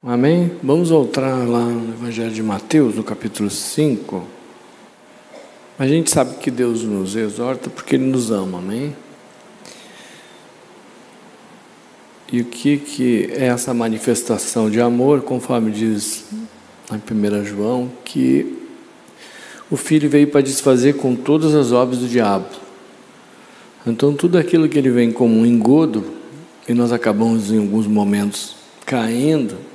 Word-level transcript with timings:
Amém? 0.00 0.52
Vamos 0.62 0.90
voltar 0.90 1.44
lá 1.48 1.64
no 1.64 1.92
Evangelho 1.92 2.30
de 2.30 2.40
Mateus, 2.40 2.94
no 2.94 3.02
capítulo 3.02 3.50
5. 3.50 4.24
A 5.76 5.88
gente 5.88 6.08
sabe 6.08 6.36
que 6.36 6.52
Deus 6.52 6.84
nos 6.84 7.16
exorta 7.16 7.68
porque 7.68 7.96
Ele 7.96 8.04
nos 8.04 8.30
ama, 8.30 8.58
amém? 8.58 8.94
E 12.30 12.40
o 12.40 12.44
que, 12.44 12.76
que 12.76 13.28
é 13.32 13.46
essa 13.46 13.74
manifestação 13.74 14.70
de 14.70 14.80
amor, 14.80 15.22
conforme 15.22 15.72
diz 15.72 16.26
em 16.92 17.40
1 17.40 17.44
João, 17.44 17.90
que 18.04 18.56
o 19.68 19.76
Filho 19.76 20.08
veio 20.08 20.28
para 20.28 20.42
desfazer 20.42 20.94
com 20.94 21.16
todas 21.16 21.56
as 21.56 21.72
obras 21.72 21.98
do 21.98 22.06
diabo. 22.06 22.46
Então, 23.84 24.14
tudo 24.14 24.38
aquilo 24.38 24.68
que 24.68 24.78
ele 24.78 24.90
vem 24.90 25.10
como 25.10 25.40
um 25.40 25.44
engodo, 25.44 26.04
e 26.68 26.72
nós 26.72 26.92
acabamos 26.92 27.50
em 27.50 27.58
alguns 27.58 27.88
momentos 27.88 28.54
caindo, 28.86 29.67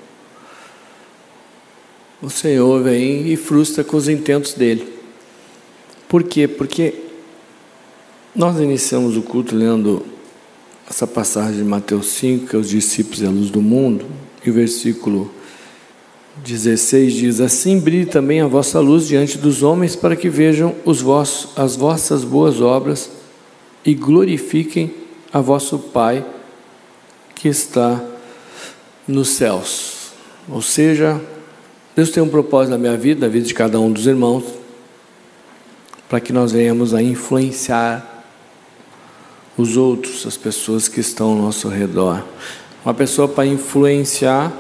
o 2.24 2.30
Senhor 2.30 2.82
vem 2.82 3.28
e 3.28 3.36
frustra 3.36 3.84
com 3.84 3.98
os 3.98 4.08
intentos 4.08 4.54
dele. 4.54 4.88
Por 6.08 6.24
quê? 6.24 6.48
Porque 6.48 6.94
nós 8.34 8.58
iniciamos 8.62 9.18
o 9.18 9.22
culto 9.22 9.54
lendo 9.54 10.06
essa 10.90 11.06
passagem 11.06 11.58
de 11.58 11.66
Mateus 11.66 12.08
5, 12.08 12.48
que 12.48 12.56
é 12.56 12.60
os 12.60 12.70
discípulos 12.70 13.22
e 13.22 13.26
a 13.26 13.30
luz 13.30 13.50
do 13.50 13.62
mundo, 13.62 14.06
e 14.46 14.50
o 14.50 14.54
versículo 14.54 15.30
16 16.38 17.14
diz: 17.14 17.42
Assim 17.42 17.78
brilhe 17.78 18.06
também 18.06 18.40
a 18.40 18.48
vossa 18.48 18.80
luz 18.80 19.06
diante 19.06 19.38
dos 19.38 19.62
homens, 19.62 19.94
para 19.94 20.16
que 20.16 20.30
vejam 20.30 20.74
os 20.86 21.02
vossos, 21.02 21.50
as 21.58 21.76
vossas 21.76 22.24
boas 22.24 22.62
obras 22.62 23.12
e 23.84 23.94
glorifiquem 23.94 24.94
a 25.32 25.42
vosso 25.42 25.78
Pai 25.78 26.26
que 27.36 27.50
está 27.50 28.02
nos 29.06 29.28
céus. 29.28 30.14
Ou 30.48 30.62
seja, 30.62 31.22
Deus 31.96 32.10
tem 32.10 32.24
um 32.24 32.30
propósito 32.30 32.72
na 32.72 32.78
minha 32.78 32.98
vida, 32.98 33.28
na 33.28 33.32
vida 33.32 33.46
de 33.46 33.54
cada 33.54 33.80
um 33.80 33.92
dos 33.92 34.08
irmãos, 34.08 34.44
para 36.10 36.20
que 36.20 36.34
nós 36.34 36.52
venhamos 36.52 36.94
a 36.94 37.04
influenciar 37.04 38.26
os 39.56 39.78
outros, 39.78 40.26
as 40.26 40.36
pessoas 40.36 40.88
que 40.88 41.00
estão 41.00 41.32
ao 41.32 41.36
nosso 41.36 41.68
redor. 41.68 42.26
Uma 42.84 42.96
pessoa 42.96 43.28
para 43.28 43.46
influenciar, 43.46 44.52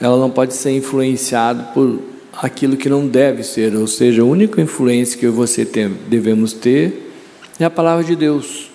ela 0.00 0.16
não 0.16 0.30
pode 0.30 0.54
ser 0.54 0.70
influenciada 0.74 1.64
por 1.74 2.00
aquilo 2.32 2.76
que 2.76 2.88
não 2.88 3.06
deve 3.06 3.42
ser, 3.42 3.76
ou 3.76 3.86
seja, 3.86 4.22
a 4.22 4.24
única 4.24 4.60
influência 4.60 5.18
que 5.18 5.28
você 5.28 5.66
tem, 5.66 5.90
devemos 6.08 6.54
ter 6.54 7.12
é 7.60 7.64
a 7.64 7.70
palavra 7.70 8.02
de 8.02 8.16
Deus, 8.16 8.70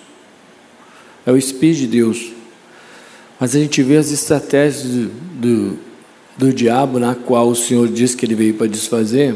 é 1.26 1.32
o 1.32 1.36
Espírito 1.36 1.80
de 1.80 1.86
Deus. 1.88 2.32
Mas 3.40 3.54
a 3.54 3.58
gente 3.58 3.82
vê 3.82 3.96
as 3.96 4.10
estratégias 4.12 5.10
do 5.34 5.87
do 6.38 6.52
diabo, 6.52 7.00
na 7.00 7.16
qual 7.16 7.48
o 7.48 7.56
Senhor 7.56 7.88
diz 7.88 8.14
que 8.14 8.24
ele 8.24 8.36
veio 8.36 8.54
para 8.54 8.68
desfazer, 8.68 9.34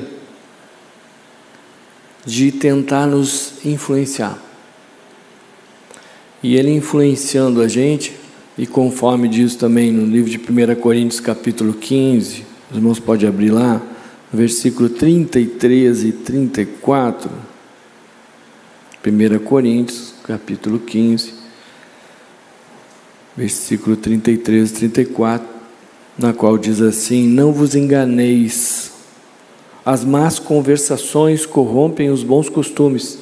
de 2.24 2.52
tentar 2.52 3.06
nos 3.06 3.54
influenciar. 3.64 4.38
E 6.40 6.56
ele 6.56 6.70
influenciando 6.70 7.60
a 7.60 7.66
gente, 7.66 8.14
e 8.56 8.66
conforme 8.66 9.28
diz 9.28 9.56
também 9.56 9.90
no 9.90 10.06
livro 10.06 10.30
de 10.30 10.38
1 10.38 10.80
Coríntios, 10.80 11.18
capítulo 11.18 11.74
15, 11.74 12.44
os 12.70 12.76
irmãos 12.76 13.00
podem 13.00 13.28
abrir 13.28 13.50
lá, 13.50 13.82
versículo 14.32 14.88
33 14.88 16.04
e 16.04 16.12
34. 16.12 17.30
1 19.04 19.38
Coríntios, 19.40 20.14
capítulo 20.22 20.78
15, 20.78 21.34
versículo 23.36 23.96
33 23.96 24.70
e 24.82 24.88
34 24.88 25.51
na 26.18 26.32
qual 26.32 26.58
diz 26.58 26.80
assim: 26.80 27.26
Não 27.26 27.52
vos 27.52 27.74
enganeis, 27.74 28.92
as 29.84 30.04
más 30.04 30.38
conversações 30.38 31.44
corrompem 31.44 32.10
os 32.10 32.22
bons 32.22 32.48
costumes. 32.48 33.18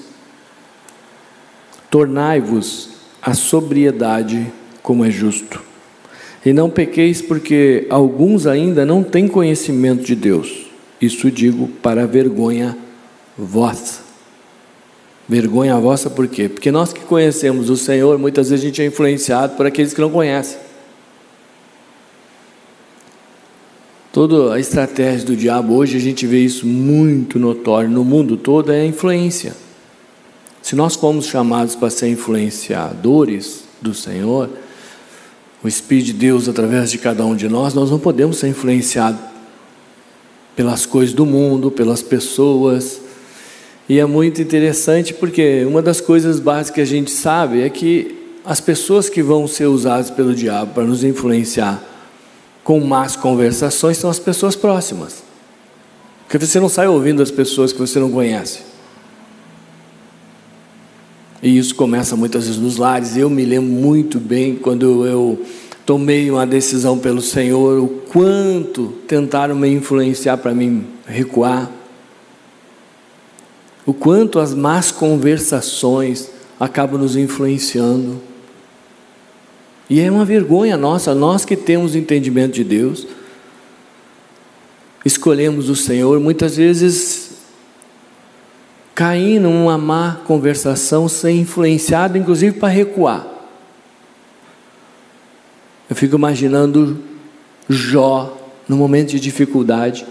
Tornai-vos 1.91 2.91
a 3.20 3.34
sobriedade 3.34 4.53
como 4.82 5.04
é 5.04 5.10
justo. 5.10 5.62
E 6.44 6.53
não 6.53 6.70
pequeis, 6.70 7.20
porque 7.20 7.87
alguns 7.91 8.47
ainda 8.47 8.87
não 8.87 9.03
têm 9.03 9.28
conhecimento 9.28 10.03
de 10.03 10.14
Deus. 10.14 10.66
Isso 11.00 11.31
digo 11.31 11.69
para 11.82 12.06
vergonha 12.06 12.76
vossa. 13.37 14.00
Vergonha 15.28 15.78
vossa 15.78 16.10
por 16.10 16.26
quê? 16.28 16.48
Porque 16.48 16.70
nós 16.70 16.93
que 16.93 17.00
conhecemos 17.00 17.70
o 17.70 17.76
Senhor, 17.76 18.19
muitas 18.19 18.50
vezes 18.50 18.64
a 18.64 18.69
gente 18.69 18.82
é 18.82 18.87
influenciado 18.87 19.56
por 19.56 19.66
aqueles 19.66 19.94
que 19.94 20.00
não 20.00 20.10
conhecem. 20.10 20.59
Toda 24.12 24.54
a 24.54 24.59
estratégia 24.59 25.25
do 25.25 25.37
diabo, 25.37 25.76
hoje 25.76 25.97
a 25.97 26.00
gente 26.00 26.26
vê 26.26 26.41
isso 26.41 26.66
muito 26.66 27.38
notório 27.38 27.88
no 27.88 28.04
mundo 28.04 28.37
todo, 28.37 28.72
é 28.72 28.81
a 28.81 28.84
influência. 28.84 29.54
Se 30.60 30.75
nós 30.75 30.97
fomos 30.97 31.26
chamados 31.26 31.76
para 31.76 31.91
ser 31.91 32.09
influenciadores 32.09 33.62
do 33.81 33.94
Senhor, 33.94 34.50
o 35.62 35.69
Espírito 35.69 36.06
de 36.06 36.12
Deus 36.15 36.49
através 36.49 36.91
de 36.91 36.99
cada 36.99 37.25
um 37.25 37.37
de 37.37 37.49
nós, 37.49 37.72
nós 37.72 37.88
não 37.88 38.00
podemos 38.00 38.38
ser 38.38 38.49
influenciados 38.49 39.20
pelas 40.56 40.84
coisas 40.84 41.15
do 41.15 41.25
mundo, 41.25 41.70
pelas 41.70 42.03
pessoas. 42.03 43.00
E 43.88 44.00
é 44.00 44.06
muito 44.06 44.43
interessante 44.43 45.15
porque 45.15 45.65
uma 45.65 45.81
das 45.81 46.00
coisas 46.00 46.41
básicas 46.41 46.75
que 46.75 46.81
a 46.81 46.84
gente 46.84 47.12
sabe 47.12 47.62
é 47.62 47.70
que 47.70 48.16
as 48.44 48.60
pessoas 48.60 49.09
que 49.09 49.22
vão 49.22 49.47
ser 49.47 49.66
usadas 49.66 50.10
pelo 50.10 50.34
diabo 50.34 50.75
para 50.75 50.84
nos 50.84 51.04
influenciar 51.04 51.81
com 52.65 52.81
más 52.81 53.16
conversações 53.16 53.98
são 53.98 54.10
as 54.10 54.19
pessoas 54.19 54.54
próximas. 54.54 55.22
Porque 56.25 56.44
você 56.44 56.60
não 56.60 56.69
sai 56.69 56.87
ouvindo 56.87 57.22
as 57.22 57.31
pessoas 57.31 57.72
que 57.72 57.78
você 57.78 57.98
não 57.98 58.10
conhece. 58.10 58.60
E 61.43 61.59
isso 61.59 61.75
começa 61.75 62.15
muitas 62.16 62.47
vezes 62.47 62.60
nos 62.60 62.76
lares. 62.76 63.16
Eu 63.16 63.31
me 63.31 63.44
lembro 63.44 63.70
muito 63.70 64.20
bem 64.20 64.54
quando 64.54 65.06
eu 65.06 65.44
tomei 65.84 66.31
uma 66.31 66.47
decisão 66.47 66.99
pelo 66.99 67.20
Senhor, 67.20 67.82
o 67.82 67.88
quanto 67.88 68.93
tentaram 69.09 69.56
me 69.56 69.69
influenciar 69.69 70.37
para 70.37 70.54
mim 70.54 70.87
recuar. 71.06 71.69
O 73.84 73.93
quanto 73.93 74.38
as 74.38 74.54
más 74.54 74.93
conversações 74.93 76.31
acabam 76.60 77.00
nos 77.00 77.16
influenciando. 77.16 78.20
E 79.90 79.98
é 80.00 80.08
uma 80.08 80.24
vergonha 80.24 80.76
nossa, 80.76 81.12
nós 81.16 81.44
que 81.44 81.56
temos 81.56 81.96
entendimento 81.96 82.52
de 82.52 82.62
Deus, 82.62 83.08
escolhemos 85.04 85.68
o 85.68 85.74
Senhor, 85.74 86.20
muitas 86.20 86.56
vezes 86.56 87.32
cair 88.94 89.40
numa 89.40 89.76
má 89.76 90.20
conversação, 90.24 91.08
ser 91.08 91.32
influenciado, 91.32 92.16
inclusive 92.16 92.56
para 92.56 92.68
recuar. 92.68 93.26
Eu 95.88 95.96
fico 95.96 96.14
imaginando 96.14 97.02
Jó, 97.68 98.38
no 98.68 98.76
momento 98.76 99.10
de 99.10 99.18
dificuldade 99.18 100.06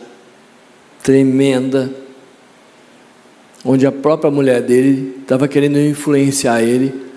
tremenda, 1.02 1.90
onde 3.64 3.88
a 3.88 3.92
própria 3.94 4.30
mulher 4.30 4.62
dele 4.62 5.20
estava 5.22 5.48
querendo 5.48 5.80
influenciar 5.80 6.62
ele 6.62 7.09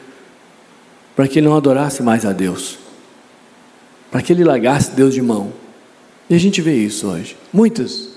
para 1.15 1.29
que 1.29 1.39
ele 1.39 1.47
não 1.47 1.57
adorasse 1.57 2.03
mais 2.03 2.25
a 2.25 2.33
Deus, 2.33 2.79
para 4.11 4.23
que 4.23 4.33
ele 4.33 4.45
largasse 4.45 4.93
Deus 4.93 5.15
de 5.15 5.23
mão. 5.23 5.53
E 6.29 6.35
a 6.35 6.39
gente 6.39 6.61
vê 6.61 6.75
isso 6.75 7.09
hoje. 7.09 7.37
Muitas, 7.53 8.09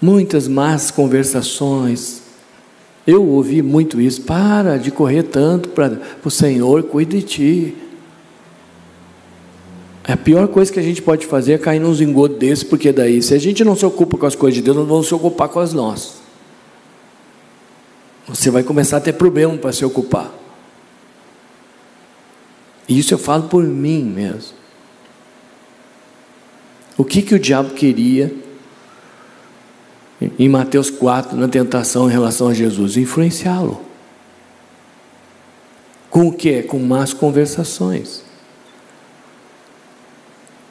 muitas 0.00 0.48
más 0.48 0.90
conversações. 0.90 2.22
Eu 3.06 3.24
ouvi 3.24 3.62
muito 3.62 4.00
isso. 4.00 4.22
Para 4.22 4.76
de 4.76 4.90
correr 4.90 5.24
tanto 5.24 5.68
para 5.68 5.98
o 6.24 6.30
Senhor, 6.30 6.82
cuide 6.84 7.18
de 7.18 7.22
ti. 7.22 7.76
A 10.06 10.16
pior 10.16 10.48
coisa 10.48 10.70
que 10.72 10.78
a 10.78 10.82
gente 10.82 11.00
pode 11.00 11.26
fazer 11.26 11.54
é 11.54 11.58
cair 11.58 11.78
num 11.78 11.94
engodos 11.94 12.36
desse, 12.36 12.64
porque 12.64 12.92
daí, 12.92 13.22
se 13.22 13.32
a 13.32 13.38
gente 13.38 13.64
não 13.64 13.74
se 13.74 13.86
ocupa 13.86 14.18
com 14.18 14.26
as 14.26 14.34
coisas 14.34 14.56
de 14.56 14.62
Deus, 14.62 14.76
nós 14.76 14.86
vamos 14.86 15.06
se 15.06 15.14
ocupar 15.14 15.48
com 15.48 15.60
as 15.60 15.72
nossas. 15.72 16.16
Você 18.28 18.50
vai 18.50 18.62
começar 18.62 18.98
a 18.98 19.00
ter 19.00 19.14
problema 19.14 19.56
para 19.56 19.72
se 19.72 19.84
ocupar. 19.84 20.43
Isso 22.88 23.14
eu 23.14 23.18
falo 23.18 23.44
por 23.44 23.64
mim 23.64 24.02
mesmo. 24.02 24.52
O 26.96 27.04
que, 27.04 27.22
que 27.22 27.34
o 27.34 27.38
diabo 27.38 27.70
queria 27.70 28.34
em 30.38 30.48
Mateus 30.48 30.90
4, 30.90 31.36
na 31.36 31.48
tentação 31.48 32.08
em 32.08 32.12
relação 32.12 32.48
a 32.48 32.54
Jesus? 32.54 32.96
Influenciá-lo. 32.96 33.80
Com 36.08 36.28
o 36.28 36.32
que? 36.32 36.62
Com 36.62 36.78
más 36.78 37.12
conversações. 37.12 38.22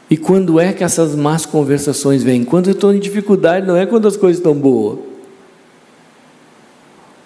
E 0.10 0.15
quando 0.15 0.60
é 0.60 0.71
que 0.71 0.83
essas 0.83 1.15
más 1.15 1.45
conversações 1.45 2.24
vêm? 2.24 2.44
Quando 2.44 2.68
eu 2.68 2.74
estou 2.74 2.94
em 2.94 3.00
dificuldade, 3.00 3.65
não 3.65 3.75
é 3.75 3.86
quando 3.86 4.07
as 4.07 4.15
coisas 4.15 4.38
estão 4.38 4.54
boas. 4.54 5.12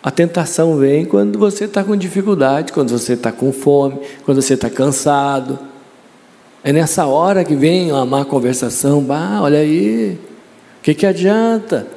A 0.02 0.12
tentação 0.12 0.78
vem 0.78 1.06
quando 1.06 1.40
você 1.40 1.66
está 1.66 1.84
com 1.84 1.96
dificuldade, 1.96 2.72
quando 2.72 2.90
você 2.90 3.14
está 3.14 3.32
com 3.32 3.52
fome, 3.52 4.00
quando 4.24 4.42
você 4.42 4.54
está 4.54 4.70
cansado. 4.70 5.60
É 6.64 6.72
nessa 6.72 7.06
hora 7.06 7.44
que 7.44 7.56
vem 7.56 7.92
a 7.92 8.06
má 8.06 8.24
conversação. 8.24 9.02
Bah, 9.02 9.40
olha 9.42 9.60
aí, 9.60 10.20
o 10.80 10.84
que, 10.84 10.94
que 10.94 11.06
adianta? 11.06 11.88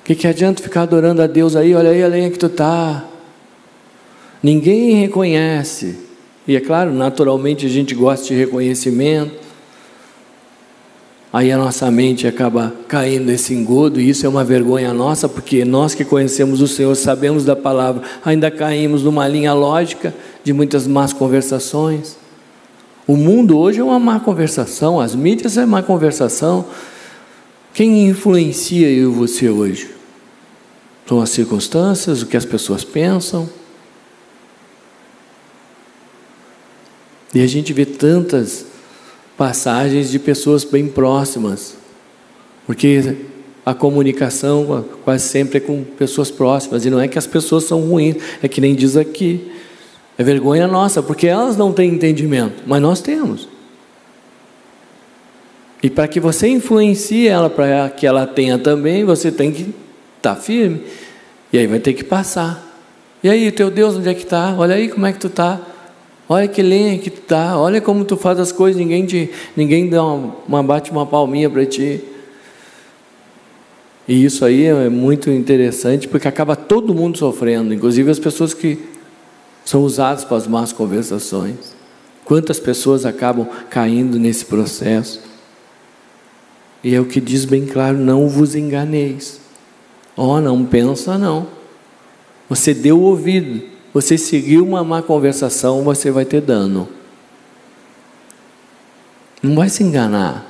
O 0.00 0.02
que, 0.04 0.14
que 0.14 0.26
adianta 0.26 0.62
ficar 0.62 0.82
adorando 0.82 1.22
a 1.22 1.26
Deus 1.26 1.56
aí? 1.56 1.74
Olha 1.74 1.90
aí 1.90 2.02
a 2.02 2.08
lenha 2.08 2.30
que 2.30 2.38
tu 2.38 2.48
tá. 2.48 3.04
Ninguém 4.42 4.94
reconhece. 4.94 5.98
E 6.46 6.56
é 6.56 6.60
claro, 6.60 6.92
naturalmente 6.92 7.66
a 7.66 7.68
gente 7.68 7.94
gosta 7.94 8.26
de 8.26 8.34
reconhecimento. 8.34 9.49
Aí 11.32 11.52
a 11.52 11.56
nossa 11.56 11.88
mente 11.92 12.26
acaba 12.26 12.74
caindo 12.88 13.26
nesse 13.26 13.54
engodo, 13.54 14.00
e 14.00 14.08
isso 14.08 14.26
é 14.26 14.28
uma 14.28 14.42
vergonha 14.42 14.92
nossa, 14.92 15.28
porque 15.28 15.64
nós 15.64 15.94
que 15.94 16.04
conhecemos 16.04 16.60
o 16.60 16.66
Senhor, 16.66 16.94
sabemos 16.96 17.44
da 17.44 17.54
palavra, 17.54 18.02
ainda 18.24 18.50
caímos 18.50 19.04
numa 19.04 19.28
linha 19.28 19.52
lógica 19.52 20.12
de 20.42 20.52
muitas 20.52 20.88
más 20.88 21.12
conversações. 21.12 22.16
O 23.06 23.16
mundo 23.16 23.56
hoje 23.56 23.78
é 23.78 23.84
uma 23.84 23.98
má 23.98 24.18
conversação, 24.18 25.00
as 25.00 25.14
mídias 25.14 25.56
é 25.56 25.64
má 25.64 25.82
conversação. 25.82 26.66
Quem 27.72 28.08
influencia 28.08 28.88
eu 28.90 29.12
e 29.12 29.14
você 29.14 29.48
hoje? 29.48 29.90
São 31.06 31.20
as 31.20 31.30
circunstâncias, 31.30 32.22
o 32.22 32.26
que 32.26 32.36
as 32.36 32.44
pessoas 32.44 32.82
pensam. 32.84 33.48
E 37.32 37.40
a 37.40 37.46
gente 37.46 37.72
vê 37.72 37.86
tantas 37.86 38.69
passagens 39.40 40.10
de 40.10 40.18
pessoas 40.18 40.64
bem 40.64 40.86
próximas, 40.86 41.74
porque 42.66 43.16
a 43.64 43.72
comunicação 43.72 44.84
quase 45.02 45.26
sempre 45.26 45.56
é 45.56 45.60
com 45.62 45.82
pessoas 45.82 46.30
próximas, 46.30 46.84
e 46.84 46.90
não 46.90 47.00
é 47.00 47.08
que 47.08 47.18
as 47.18 47.26
pessoas 47.26 47.64
são 47.64 47.80
ruins, 47.80 48.16
é 48.42 48.48
que 48.48 48.60
nem 48.60 48.74
diz 48.74 48.98
aqui, 48.98 49.50
é 50.18 50.22
vergonha 50.22 50.66
nossa, 50.66 51.02
porque 51.02 51.26
elas 51.26 51.56
não 51.56 51.72
têm 51.72 51.94
entendimento, 51.94 52.64
mas 52.66 52.82
nós 52.82 53.00
temos. 53.00 53.48
E 55.82 55.88
para 55.88 56.06
que 56.06 56.20
você 56.20 56.46
influencie 56.46 57.26
ela, 57.26 57.48
para 57.48 57.88
que 57.88 58.06
ela 58.06 58.26
tenha 58.26 58.58
também, 58.58 59.06
você 59.06 59.32
tem 59.32 59.50
que 59.50 59.74
estar 60.18 60.34
tá 60.34 60.36
firme, 60.36 60.82
e 61.50 61.56
aí 61.56 61.66
vai 61.66 61.78
ter 61.78 61.94
que 61.94 62.04
passar. 62.04 62.62
E 63.24 63.30
aí, 63.30 63.50
teu 63.50 63.70
Deus, 63.70 63.96
onde 63.96 64.10
é 64.10 64.12
que 64.12 64.24
está? 64.24 64.54
Olha 64.58 64.74
aí 64.74 64.90
como 64.90 65.06
é 65.06 65.14
que 65.14 65.18
tu 65.18 65.28
está. 65.28 65.58
Olha 66.32 66.46
que 66.46 66.62
lenha 66.62 66.96
que 66.96 67.10
tu 67.10 67.22
tá, 67.22 67.58
olha 67.58 67.80
como 67.80 68.04
tu 68.04 68.16
faz 68.16 68.38
as 68.38 68.52
coisas, 68.52 68.80
ninguém 68.80 69.04
te, 69.04 69.28
ninguém 69.56 69.88
dá 69.88 70.04
uma, 70.04 70.36
uma 70.46 70.62
bate 70.62 70.92
uma 70.92 71.04
palminha 71.04 71.50
para 71.50 71.66
ti. 71.66 72.04
E 74.06 74.24
isso 74.24 74.44
aí 74.44 74.66
é 74.66 74.88
muito 74.88 75.28
interessante 75.28 76.06
porque 76.06 76.28
acaba 76.28 76.54
todo 76.54 76.94
mundo 76.94 77.18
sofrendo, 77.18 77.74
inclusive 77.74 78.08
as 78.08 78.20
pessoas 78.20 78.54
que 78.54 78.78
são 79.64 79.82
usadas 79.82 80.24
para 80.24 80.36
as 80.36 80.46
más 80.46 80.72
conversações. 80.72 81.74
Quantas 82.24 82.60
pessoas 82.60 83.04
acabam 83.04 83.48
caindo 83.68 84.16
nesse 84.16 84.44
processo? 84.44 85.20
E 86.84 86.94
é 86.94 87.00
o 87.00 87.06
que 87.06 87.20
diz 87.20 87.44
bem 87.44 87.66
claro: 87.66 87.98
não 87.98 88.28
vos 88.28 88.54
enganeis. 88.54 89.40
Oh, 90.16 90.40
não 90.40 90.64
pensa 90.64 91.18
não. 91.18 91.48
Você 92.48 92.72
deu 92.72 93.00
ouvido 93.00 93.79
você 93.92 94.16
seguir 94.16 94.58
uma 94.58 94.84
má 94.84 95.02
conversação, 95.02 95.82
você 95.82 96.10
vai 96.10 96.24
ter 96.24 96.40
dano. 96.40 96.88
Não 99.42 99.54
vai 99.56 99.68
se 99.68 99.82
enganar. 99.82 100.46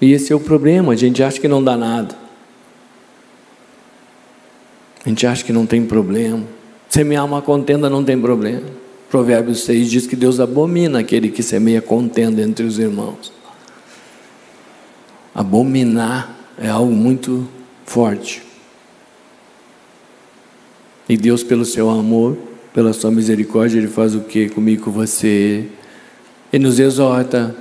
E 0.00 0.12
esse 0.12 0.32
é 0.32 0.36
o 0.36 0.40
problema, 0.40 0.92
a 0.92 0.96
gente 0.96 1.22
acha 1.22 1.40
que 1.40 1.48
não 1.48 1.62
dá 1.62 1.76
nada. 1.76 2.16
A 5.04 5.08
gente 5.08 5.26
acha 5.26 5.44
que 5.44 5.52
não 5.52 5.66
tem 5.66 5.84
problema. 5.84 6.44
Semear 6.88 7.24
uma 7.24 7.42
contenda 7.42 7.90
não 7.90 8.04
tem 8.04 8.20
problema. 8.20 8.62
Provérbios 9.10 9.64
6 9.64 9.90
diz 9.90 10.06
que 10.06 10.16
Deus 10.16 10.40
abomina 10.40 11.00
aquele 11.00 11.28
que 11.28 11.42
semeia 11.42 11.82
contenda 11.82 12.40
entre 12.40 12.64
os 12.64 12.78
irmãos. 12.78 13.32
Abominar 15.34 16.36
é 16.58 16.68
algo 16.68 16.92
muito 16.92 17.48
forte. 17.84 18.42
E 21.12 21.16
Deus, 21.18 21.42
pelo 21.42 21.66
seu 21.66 21.90
amor, 21.90 22.38
pela 22.72 22.94
sua 22.94 23.10
misericórdia, 23.10 23.76
Ele 23.76 23.86
faz 23.86 24.14
o 24.14 24.20
que 24.20 24.48
comigo, 24.48 24.84
com 24.84 24.90
você? 24.90 25.66
Ele 26.50 26.64
nos 26.64 26.80
exorta, 26.80 27.54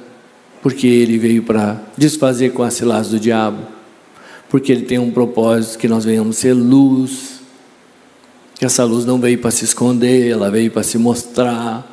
porque 0.62 0.88
Ele 0.88 1.18
veio 1.18 1.44
para 1.44 1.84
desfazer 1.98 2.54
com 2.54 2.64
as 2.64 2.76
ciladas 2.76 3.10
do 3.10 3.20
diabo, 3.20 3.58
porque 4.50 4.72
Ele 4.72 4.84
tem 4.84 5.00
um 5.00 5.12
propósito 5.12 5.78
que 5.80 5.90
nós 5.90 6.06
venhamos 6.06 6.38
ser 6.38 6.54
luz, 6.54 7.42
que 8.58 8.64
essa 8.64 8.86
luz 8.86 9.04
não 9.04 9.20
veio 9.20 9.38
para 9.38 9.52
se 9.52 9.66
esconder, 9.66 10.30
ela 10.32 10.50
veio 10.50 10.72
para 10.72 10.84
se 10.84 10.98
mostrar. 10.98 11.86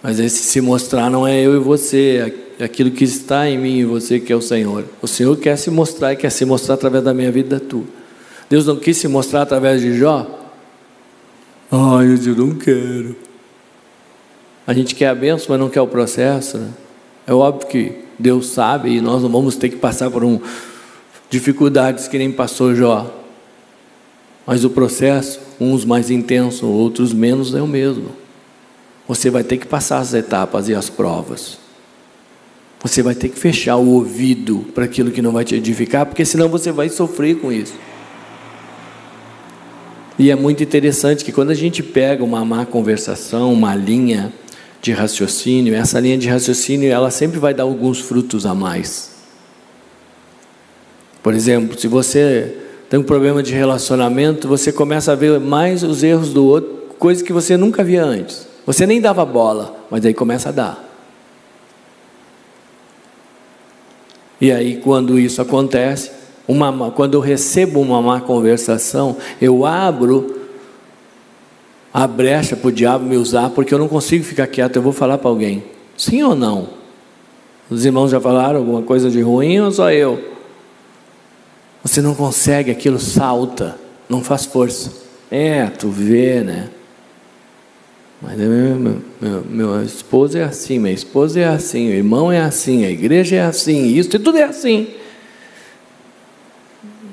Mas 0.00 0.20
esse 0.20 0.40
se 0.40 0.60
mostrar 0.60 1.10
não 1.10 1.26
é 1.26 1.44
eu 1.44 1.56
e 1.56 1.58
você, 1.58 2.32
é 2.60 2.62
aquilo 2.64 2.92
que 2.92 3.02
está 3.02 3.50
em 3.50 3.58
mim 3.58 3.78
e 3.78 3.84
você 3.84 4.20
que 4.20 4.32
é 4.32 4.36
o 4.36 4.40
Senhor. 4.40 4.84
O 5.02 5.08
Senhor 5.08 5.36
quer 5.36 5.56
se 5.56 5.68
mostrar 5.68 6.12
e 6.12 6.16
quer 6.16 6.30
se 6.30 6.44
mostrar 6.44 6.74
através 6.74 7.02
da 7.02 7.12
minha 7.12 7.32
vida 7.32 7.58
tua. 7.58 7.82
Deus 8.48 8.66
não 8.66 8.76
quis 8.76 8.96
se 8.98 9.08
mostrar 9.08 9.42
através 9.42 9.80
de 9.80 9.98
Jó, 9.98 10.39
Ai, 11.70 12.06
eu 12.26 12.34
não 12.34 12.56
quero. 12.56 13.14
A 14.66 14.74
gente 14.74 14.94
quer 14.94 15.08
a 15.08 15.14
benção, 15.14 15.46
mas 15.50 15.60
não 15.60 15.68
quer 15.68 15.80
o 15.80 15.86
processo. 15.86 16.58
Né? 16.58 16.70
É 17.26 17.32
óbvio 17.32 17.68
que 17.68 17.92
Deus 18.18 18.48
sabe 18.48 18.90
e 18.96 19.00
nós 19.00 19.22
não 19.22 19.30
vamos 19.30 19.54
ter 19.54 19.68
que 19.68 19.76
passar 19.76 20.10
por 20.10 20.24
um, 20.24 20.40
dificuldades 21.30 22.08
que 22.08 22.18
nem 22.18 22.32
passou 22.32 22.74
Jó. 22.74 23.18
Mas 24.44 24.64
o 24.64 24.70
processo, 24.70 25.40
uns 25.60 25.84
mais 25.84 26.10
intenso, 26.10 26.66
outros 26.66 27.12
menos, 27.12 27.54
é 27.54 27.62
o 27.62 27.68
mesmo. 27.68 28.10
Você 29.06 29.30
vai 29.30 29.44
ter 29.44 29.56
que 29.56 29.66
passar 29.66 29.98
as 29.98 30.12
etapas 30.12 30.68
e 30.68 30.74
as 30.74 30.90
provas. 30.90 31.58
Você 32.82 33.02
vai 33.02 33.14
ter 33.14 33.28
que 33.28 33.38
fechar 33.38 33.76
o 33.76 33.88
ouvido 33.90 34.66
para 34.74 34.86
aquilo 34.86 35.10
que 35.12 35.22
não 35.22 35.32
vai 35.32 35.44
te 35.44 35.54
edificar, 35.54 36.06
porque 36.06 36.24
senão 36.24 36.48
você 36.48 36.72
vai 36.72 36.88
sofrer 36.88 37.38
com 37.38 37.52
isso. 37.52 37.74
E 40.20 40.30
é 40.30 40.36
muito 40.36 40.62
interessante 40.62 41.24
que 41.24 41.32
quando 41.32 41.48
a 41.48 41.54
gente 41.54 41.82
pega 41.82 42.22
uma 42.22 42.44
má 42.44 42.66
conversação, 42.66 43.54
uma 43.54 43.74
linha 43.74 44.30
de 44.82 44.92
raciocínio, 44.92 45.74
essa 45.74 45.98
linha 45.98 46.18
de 46.18 46.28
raciocínio 46.28 46.92
ela 46.92 47.10
sempre 47.10 47.38
vai 47.38 47.54
dar 47.54 47.62
alguns 47.62 48.00
frutos 48.00 48.44
a 48.44 48.54
mais. 48.54 49.12
Por 51.22 51.32
exemplo, 51.32 51.80
se 51.80 51.88
você 51.88 52.54
tem 52.90 53.00
um 53.00 53.02
problema 53.02 53.42
de 53.42 53.54
relacionamento, 53.54 54.46
você 54.46 54.70
começa 54.70 55.12
a 55.12 55.14
ver 55.14 55.40
mais 55.40 55.82
os 55.82 56.02
erros 56.02 56.34
do 56.34 56.44
outro, 56.44 56.96
coisa 56.98 57.24
que 57.24 57.32
você 57.32 57.56
nunca 57.56 57.82
via 57.82 58.04
antes. 58.04 58.46
Você 58.66 58.86
nem 58.86 59.00
dava 59.00 59.24
bola, 59.24 59.74
mas 59.90 60.04
aí 60.04 60.12
começa 60.12 60.50
a 60.50 60.52
dar. 60.52 60.84
E 64.38 64.52
aí, 64.52 64.76
quando 64.84 65.18
isso 65.18 65.40
acontece, 65.40 66.10
uma, 66.50 66.90
quando 66.90 67.14
eu 67.14 67.20
recebo 67.20 67.80
uma 67.80 68.02
má 68.02 68.20
conversação, 68.20 69.16
eu 69.40 69.64
abro 69.64 70.40
a 71.92 72.06
brecha 72.06 72.56
para 72.56 72.68
o 72.68 72.72
diabo 72.72 73.04
me 73.04 73.16
usar, 73.16 73.50
porque 73.50 73.72
eu 73.72 73.78
não 73.78 73.88
consigo 73.88 74.24
ficar 74.24 74.46
quieto, 74.46 74.76
eu 74.76 74.82
vou 74.82 74.92
falar 74.92 75.18
para 75.18 75.28
alguém. 75.28 75.64
Sim 75.96 76.22
ou 76.22 76.34
não? 76.34 76.68
Os 77.68 77.84
irmãos 77.84 78.10
já 78.10 78.20
falaram 78.20 78.58
alguma 78.58 78.82
coisa 78.82 79.10
de 79.10 79.20
ruim 79.20 79.60
ou 79.60 79.70
só 79.70 79.92
eu? 79.92 80.30
Você 81.82 82.02
não 82.02 82.14
consegue, 82.14 82.70
aquilo 82.70 82.98
salta, 82.98 83.76
não 84.08 84.22
faz 84.22 84.44
força. 84.44 84.92
É, 85.30 85.66
tu 85.66 85.88
vê, 85.88 86.40
né? 86.40 86.68
Mas 88.20 88.36
meu, 88.36 88.76
meu, 88.76 88.96
meu, 89.20 89.44
meu 89.48 89.82
esposo 89.82 90.36
é 90.36 90.42
assim, 90.42 90.78
minha 90.78 90.92
esposa 90.92 91.40
é 91.40 91.46
assim, 91.46 91.88
o 91.88 91.92
irmão 91.92 92.30
é 92.30 92.40
assim, 92.40 92.84
a 92.84 92.90
igreja 92.90 93.36
é 93.36 93.40
assim, 93.40 93.86
isso 93.86 94.14
e 94.14 94.18
tudo 94.18 94.36
é 94.36 94.42
assim. 94.42 94.88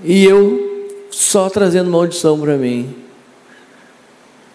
E 0.07 0.23
eu 0.23 0.87
só 1.11 1.49
trazendo 1.49 1.91
maldição 1.91 2.39
para 2.39 2.55
mim. 2.55 2.95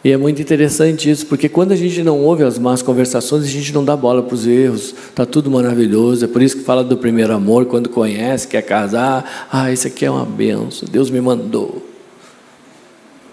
E 0.03 0.11
é 0.11 0.17
muito 0.17 0.41
interessante 0.41 1.11
isso, 1.11 1.27
porque 1.27 1.47
quando 1.47 1.73
a 1.73 1.77
gente 1.77 2.03
não 2.03 2.21
ouve 2.21 2.43
as 2.43 2.59
más 2.59 2.81
conversações, 2.81 3.45
a 3.45 3.49
gente 3.49 3.73
não 3.73 3.85
dá 3.85 3.95
bola 3.95 4.23
para 4.23 4.35
os 4.35 4.47
erros, 4.47 4.95
está 5.11 5.27
tudo 5.27 5.51
maravilhoso. 5.51 6.25
É 6.25 6.29
por 6.29 6.41
isso 6.41 6.57
que 6.57 6.65
fala 6.65 6.83
do 6.83 6.97
primeiro 6.97 7.35
amor, 7.35 7.67
quando 7.67 7.91
conhece, 7.91 8.49
quer 8.49 8.63
casar. 8.63 9.49
Ah, 9.53 9.71
isso 9.71 9.87
aqui 9.87 10.07
é 10.07 10.11
uma 10.11 10.25
benção, 10.25 10.89
Deus 10.91 11.11
me 11.11 11.21
mandou. 11.21 11.87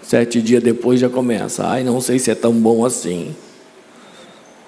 Sete 0.02 0.42
dias 0.42 0.62
depois 0.62 1.00
já 1.00 1.08
começa. 1.08 1.66
Ai, 1.66 1.82
não 1.82 2.02
sei 2.02 2.18
se 2.18 2.30
é 2.30 2.34
tão 2.34 2.52
bom 2.52 2.84
assim. 2.84 3.34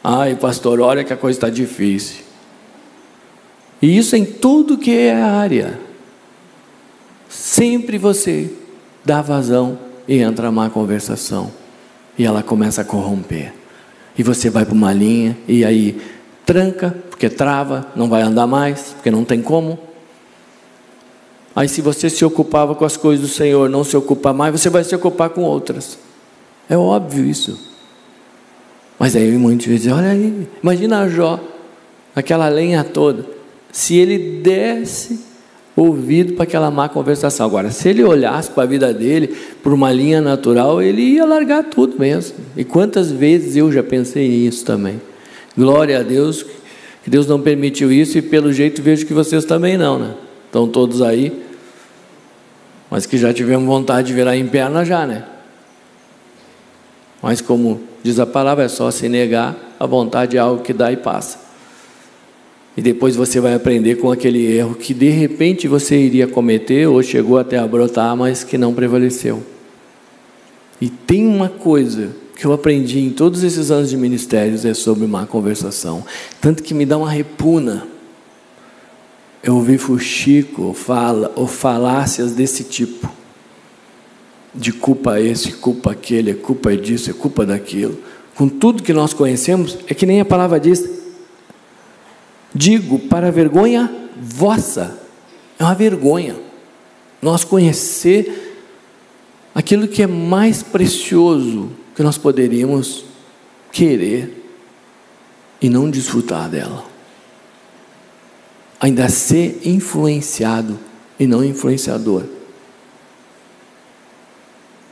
Ai, 0.02 0.36
pastor, 0.36 0.80
olha 0.80 1.04
que 1.04 1.12
a 1.12 1.16
coisa 1.16 1.36
está 1.36 1.50
difícil. 1.50 2.22
E 3.82 3.98
isso 3.98 4.16
em 4.16 4.24
tudo 4.24 4.78
que 4.78 4.96
é 4.96 5.12
área. 5.14 5.91
Sempre 7.32 7.96
você 7.96 8.52
dá 9.02 9.22
vazão 9.22 9.78
e 10.06 10.18
entra 10.18 10.48
a 10.48 10.52
má 10.52 10.68
conversação. 10.68 11.50
E 12.18 12.26
ela 12.26 12.42
começa 12.42 12.82
a 12.82 12.84
corromper. 12.84 13.54
E 14.16 14.22
você 14.22 14.50
vai 14.50 14.66
para 14.66 14.74
uma 14.74 14.92
linha 14.92 15.36
e 15.48 15.64
aí 15.64 15.98
tranca, 16.44 16.94
porque 17.08 17.30
trava, 17.30 17.86
não 17.96 18.06
vai 18.06 18.20
andar 18.20 18.46
mais, 18.46 18.92
porque 18.92 19.10
não 19.10 19.24
tem 19.24 19.40
como. 19.40 19.78
Aí, 21.56 21.68
se 21.68 21.80
você 21.80 22.10
se 22.10 22.22
ocupava 22.22 22.74
com 22.74 22.84
as 22.84 22.98
coisas 22.98 23.26
do 23.26 23.32
Senhor, 23.34 23.68
não 23.68 23.82
se 23.82 23.96
ocupa 23.96 24.34
mais, 24.34 24.52
você 24.52 24.68
vai 24.68 24.84
se 24.84 24.94
ocupar 24.94 25.30
com 25.30 25.40
outras. 25.42 25.98
É 26.68 26.76
óbvio 26.76 27.24
isso. 27.24 27.58
Mas 28.98 29.16
aí 29.16 29.32
muitos 29.38 29.66
dizem: 29.66 29.90
olha 29.90 30.10
aí, 30.10 30.46
imagina 30.62 31.08
Jó, 31.08 31.40
aquela 32.14 32.48
lenha 32.50 32.84
toda. 32.84 33.24
Se 33.72 33.96
ele 33.96 34.40
desse 34.42 35.31
ouvido 35.76 36.34
para 36.34 36.44
aquela 36.44 36.70
má 36.70 36.88
conversação. 36.88 37.46
Agora, 37.46 37.70
se 37.70 37.88
ele 37.88 38.04
olhasse 38.04 38.50
para 38.50 38.64
a 38.64 38.66
vida 38.66 38.92
dele 38.92 39.28
por 39.62 39.72
uma 39.72 39.92
linha 39.92 40.20
natural, 40.20 40.82
ele 40.82 41.02
ia 41.02 41.24
largar 41.24 41.64
tudo 41.64 41.98
mesmo. 41.98 42.36
E 42.56 42.64
quantas 42.64 43.10
vezes 43.10 43.56
eu 43.56 43.72
já 43.72 43.82
pensei 43.82 44.28
nisso 44.28 44.64
também. 44.64 45.00
Glória 45.56 46.00
a 46.00 46.02
Deus, 46.02 46.44
que 47.02 47.10
Deus 47.10 47.26
não 47.26 47.40
permitiu 47.40 47.90
isso 47.90 48.18
e 48.18 48.22
pelo 48.22 48.52
jeito 48.52 48.82
vejo 48.82 49.06
que 49.06 49.14
vocês 49.14 49.44
também 49.44 49.76
não, 49.76 49.98
né? 49.98 50.14
Estão 50.46 50.68
todos 50.68 51.00
aí, 51.00 51.42
mas 52.90 53.06
que 53.06 53.16
já 53.16 53.32
tivemos 53.32 53.66
vontade 53.66 54.08
de 54.08 54.12
virar 54.12 54.36
em 54.36 54.46
perna 54.46 54.84
já, 54.84 55.06
né? 55.06 55.24
Mas 57.22 57.40
como 57.40 57.80
diz 58.02 58.18
a 58.18 58.26
palavra, 58.26 58.64
é 58.64 58.68
só 58.68 58.90
se 58.90 59.08
negar, 59.08 59.56
a 59.78 59.86
vontade 59.86 60.36
é 60.36 60.40
algo 60.40 60.62
que 60.62 60.72
dá 60.72 60.92
e 60.92 60.96
passa. 60.96 61.51
E 62.76 62.80
depois 62.80 63.16
você 63.16 63.38
vai 63.38 63.54
aprender 63.54 63.96
com 63.96 64.10
aquele 64.10 64.50
erro 64.50 64.74
que 64.74 64.94
de 64.94 65.10
repente 65.10 65.68
você 65.68 65.96
iria 65.96 66.26
cometer 66.26 66.88
ou 66.88 67.02
chegou 67.02 67.38
até 67.38 67.58
a 67.58 67.66
brotar, 67.66 68.16
mas 68.16 68.42
que 68.42 68.56
não 68.56 68.72
prevaleceu. 68.72 69.42
E 70.80 70.88
tem 70.88 71.26
uma 71.26 71.48
coisa 71.48 72.10
que 72.34 72.46
eu 72.46 72.52
aprendi 72.52 72.98
em 72.98 73.10
todos 73.10 73.42
esses 73.44 73.70
anos 73.70 73.90
de 73.90 73.96
ministérios 73.96 74.64
é 74.64 74.74
sobre 74.74 75.06
má 75.06 75.26
conversação, 75.26 76.02
tanto 76.40 76.62
que 76.62 76.74
me 76.74 76.86
dá 76.86 76.96
uma 76.96 77.10
repuna. 77.10 77.86
Eu 79.42 79.56
ouvi 79.56 79.76
fuxico 79.76 80.62
ou 80.62 80.74
fala 80.74 81.30
ou 81.36 81.46
falácias 81.46 82.32
desse 82.32 82.64
tipo. 82.64 83.08
De 84.54 84.72
culpa 84.72 85.20
esse, 85.20 85.52
culpa 85.52 85.92
aquele, 85.92 86.30
é 86.30 86.34
culpa 86.34 86.76
disso, 86.76 87.10
é 87.10 87.12
culpa 87.12 87.44
daquilo. 87.44 87.98
Com 88.34 88.48
tudo 88.48 88.82
que 88.82 88.92
nós 88.92 89.12
conhecemos, 89.12 89.78
é 89.86 89.94
que 89.94 90.06
nem 90.06 90.20
a 90.20 90.24
palavra 90.24 90.58
diz, 90.58 91.01
Digo 92.54 92.98
para 92.98 93.30
vergonha 93.30 93.90
vossa. 94.20 94.98
É 95.58 95.64
uma 95.64 95.74
vergonha 95.74 96.36
nós 97.20 97.44
conhecer 97.44 98.58
aquilo 99.54 99.86
que 99.86 100.02
é 100.02 100.06
mais 100.06 100.62
precioso 100.62 101.70
que 101.94 102.02
nós 102.02 102.18
poderíamos 102.18 103.04
querer 103.70 104.44
e 105.60 105.70
não 105.70 105.88
desfrutar 105.88 106.48
dela. 106.48 106.84
Ainda 108.80 109.08
ser 109.08 109.60
influenciado 109.64 110.78
e 111.18 111.26
não 111.26 111.44
influenciador. 111.44 112.24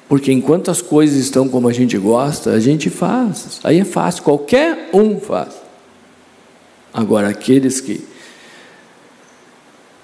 Porque 0.09 0.33
enquanto 0.33 0.71
as 0.71 0.81
coisas 0.81 1.17
estão 1.17 1.49
como 1.49 1.69
a 1.69 1.73
gente 1.73 1.99
gosta, 1.99 2.53
a 2.53 2.61
gente 2.61 2.89
faz. 2.89 3.61
Aí 3.65 3.81
é 3.81 3.85
fácil, 3.85 4.23
qualquer 4.23 4.91
um 4.93 5.19
faz. 5.19 5.60
Agora, 6.93 7.29
aqueles 7.29 7.81
que 7.81 8.05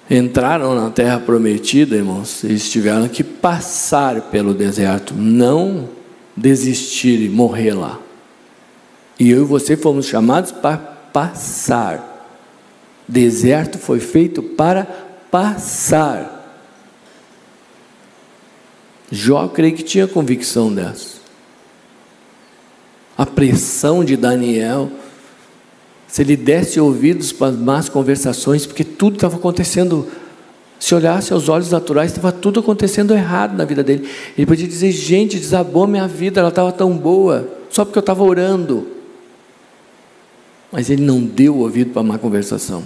entraram 0.09 0.73
na 0.73 0.89
terra 0.89 1.19
prometida, 1.19 1.95
irmãos, 1.95 2.43
eles 2.43 2.69
tiveram 2.71 3.07
que 3.09 3.23
passar 3.23 4.21
pelo 4.29 4.53
deserto, 4.53 5.13
não 5.13 5.89
desistir 6.35 7.19
e 7.21 7.29
morrer 7.29 7.73
lá. 7.73 7.99
E 9.19 9.29
eu 9.29 9.41
e 9.41 9.45
você 9.45 9.75
fomos 9.75 10.05
chamados 10.05 10.51
para 10.51 10.77
passar. 10.77 12.13
Deserto 13.07 13.77
foi 13.77 13.99
feito 13.99 14.41
para 14.41 14.85
passar. 15.29 16.35
Jó 19.11 19.47
creio 19.47 19.75
que 19.75 19.83
tinha 19.83 20.07
convicção 20.07 20.73
dessa. 20.73 21.17
A 23.17 23.25
pressão 23.25 24.03
de 24.05 24.15
Daniel 24.15 24.91
se 26.17 26.23
ele 26.23 26.35
desse 26.35 26.79
ouvidos 26.79 27.31
para 27.31 27.49
as 27.49 27.55
más 27.55 27.89
conversações, 27.89 28.65
porque 28.65 28.83
tudo 28.83 29.17
estava 29.17 29.35
acontecendo. 29.35 30.07
Se 30.79 30.95
olhasse 30.95 31.31
aos 31.31 31.47
olhos 31.47 31.69
naturais, 31.69 32.09
estava 32.09 32.31
tudo 32.31 32.59
acontecendo 32.59 33.13
errado 33.13 33.55
na 33.55 33.63
vida 33.65 33.83
dele. 33.83 34.09
Ele 34.35 34.47
podia 34.47 34.67
dizer: 34.67 34.91
gente, 34.91 35.37
desabou 35.37 35.85
minha 35.85 36.07
vida, 36.07 36.39
ela 36.39 36.49
estava 36.49 36.71
tão 36.71 36.97
boa, 36.97 37.47
só 37.69 37.85
porque 37.85 37.99
eu 37.99 38.01
estava 38.01 38.23
orando. 38.23 38.87
Mas 40.71 40.89
ele 40.89 41.03
não 41.03 41.21
deu 41.21 41.59
ouvido 41.59 41.91
para 41.91 41.99
a 41.99 42.05
má 42.05 42.17
conversação. 42.17 42.83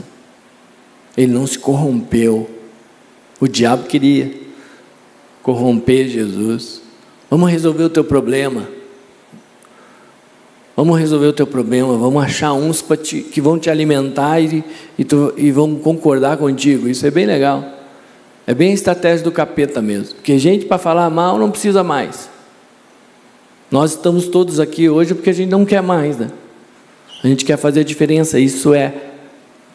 Ele 1.16 1.32
não 1.32 1.48
se 1.48 1.58
corrompeu. 1.58 2.50
O 3.40 3.48
diabo 3.48 3.86
queria 3.86 4.42
corromper 5.42 6.10
Jesus. 6.10 6.82
Vamos 7.30 7.50
resolver 7.50 7.86
o 7.86 7.90
teu 7.90 8.04
problema. 8.04 8.68
Vamos 10.82 10.98
resolver 10.98 11.28
o 11.28 11.34
teu 11.34 11.46
problema, 11.46 11.96
vamos 11.96 12.24
achar 12.24 12.54
uns 12.54 12.84
te, 13.04 13.22
que 13.22 13.40
vão 13.40 13.60
te 13.60 13.70
alimentar 13.70 14.40
e, 14.40 14.64
e, 14.98 15.06
tu, 15.06 15.32
e 15.38 15.52
vão 15.52 15.76
concordar 15.76 16.38
contigo. 16.38 16.90
Isso 16.90 17.06
é 17.06 17.12
bem 17.12 17.28
legal. 17.28 17.64
É 18.48 18.54
bem 18.56 18.72
a 18.72 18.74
estratégia 18.74 19.24
do 19.24 19.32
capeta 19.32 19.80
mesmo. 19.80 20.16
Porque 20.16 20.40
gente 20.40 20.66
para 20.66 20.80
falar 20.80 21.08
mal 21.12 21.38
não 21.38 21.52
precisa 21.52 21.84
mais. 21.84 22.32
Nós 23.70 23.92
estamos 23.92 24.28
todos 24.28 24.60
aqui 24.60 24.90
hoje 24.90 25.14
porque 25.14 25.30
a 25.30 25.34
gente 25.34 25.52
não 25.52 25.66
quer 25.66 25.84
mais, 25.84 26.18
né? 26.18 26.32
A 27.24 27.28
gente 27.28 27.46
quer 27.46 27.58
fazer 27.58 27.82
a 27.82 27.84
diferença. 27.84 28.40
Isso 28.40 28.74
é 28.74 28.92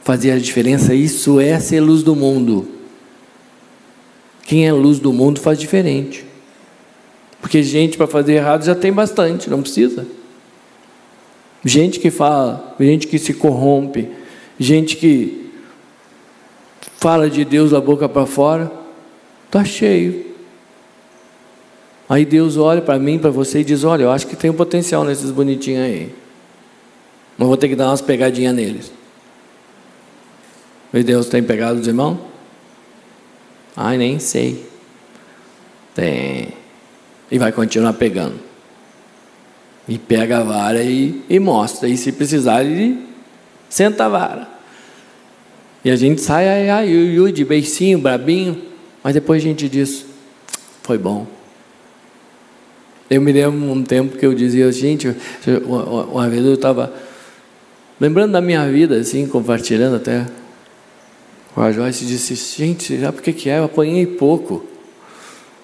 fazer 0.02 0.32
a 0.32 0.38
diferença, 0.40 0.92
isso 0.92 1.38
é 1.38 1.60
ser 1.60 1.78
luz 1.78 2.02
do 2.02 2.16
mundo. 2.16 2.66
Quem 4.42 4.66
é 4.66 4.72
luz 4.72 4.98
do 4.98 5.12
mundo 5.12 5.38
faz 5.38 5.56
diferente. 5.56 6.24
Porque 7.40 7.62
gente 7.62 7.96
para 7.96 8.08
fazer 8.08 8.32
errado 8.32 8.64
já 8.64 8.74
tem 8.74 8.92
bastante, 8.92 9.48
não 9.48 9.62
precisa. 9.62 10.15
Gente 11.66 11.98
que 11.98 12.12
fala, 12.12 12.76
gente 12.78 13.08
que 13.08 13.18
se 13.18 13.34
corrompe, 13.34 14.08
gente 14.56 14.94
que 14.94 15.50
fala 16.96 17.28
de 17.28 17.44
Deus 17.44 17.72
da 17.72 17.80
boca 17.80 18.08
para 18.08 18.24
fora, 18.24 18.70
está 19.46 19.64
cheio. 19.64 20.26
Aí 22.08 22.24
Deus 22.24 22.56
olha 22.56 22.80
para 22.80 23.00
mim, 23.00 23.18
para 23.18 23.30
você 23.30 23.62
e 23.62 23.64
diz: 23.64 23.82
Olha, 23.82 24.04
eu 24.04 24.12
acho 24.12 24.28
que 24.28 24.36
tem 24.36 24.48
um 24.48 24.54
potencial 24.54 25.02
nesses 25.02 25.32
bonitinhos 25.32 25.82
aí. 25.82 26.14
Mas 27.36 27.48
vou 27.48 27.56
ter 27.56 27.68
que 27.68 27.74
dar 27.74 27.88
umas 27.88 28.00
pegadinhas 28.00 28.54
neles. 28.54 28.92
E 30.94 31.02
Deus 31.02 31.26
tem 31.26 31.42
pegado 31.42 31.80
os 31.80 31.88
irmãos? 31.88 32.16
Ai, 33.76 33.98
nem 33.98 34.20
sei. 34.20 34.64
Tem. 35.96 36.50
E 37.28 37.40
vai 37.40 37.50
continuar 37.50 37.94
pegando. 37.94 38.45
E 39.88 39.98
pega 39.98 40.38
a 40.38 40.42
vara 40.42 40.82
e, 40.82 41.22
e 41.28 41.38
mostra. 41.38 41.88
E 41.88 41.96
se 41.96 42.12
precisar, 42.12 42.64
ele 42.64 43.06
senta 43.68 44.06
a 44.06 44.08
vara. 44.08 44.48
E 45.84 45.90
a 45.90 45.96
gente 45.96 46.20
sai, 46.20 46.48
ai, 46.48 46.70
ai, 46.70 46.88
ui, 46.92 47.20
ui, 47.20 47.32
de 47.32 47.44
beicinho, 47.44 47.98
brabinho. 47.98 48.60
Mas 49.04 49.14
depois 49.14 49.40
a 49.40 49.46
gente 49.46 49.68
diz: 49.68 50.04
foi 50.82 50.98
bom. 50.98 51.26
Eu 53.08 53.20
me 53.20 53.30
lembro 53.30 53.70
um 53.70 53.84
tempo 53.84 54.18
que 54.18 54.26
eu 54.26 54.34
dizia, 54.34 54.70
gente, 54.72 55.14
uma 55.64 56.28
vez 56.28 56.44
eu 56.44 56.54
estava 56.54 56.92
lembrando 58.00 58.32
da 58.32 58.40
minha 58.40 58.68
vida, 58.68 58.96
assim, 58.96 59.28
compartilhando 59.28 59.94
até 59.94 60.26
com 61.54 61.62
a 61.62 61.70
Joyce, 61.70 62.04
disse, 62.04 62.34
gente, 62.34 62.98
já 62.98 63.12
por 63.12 63.22
que 63.22 63.48
é? 63.48 63.60
Eu 63.60 63.64
apanhei 63.64 64.04
pouco. 64.06 64.66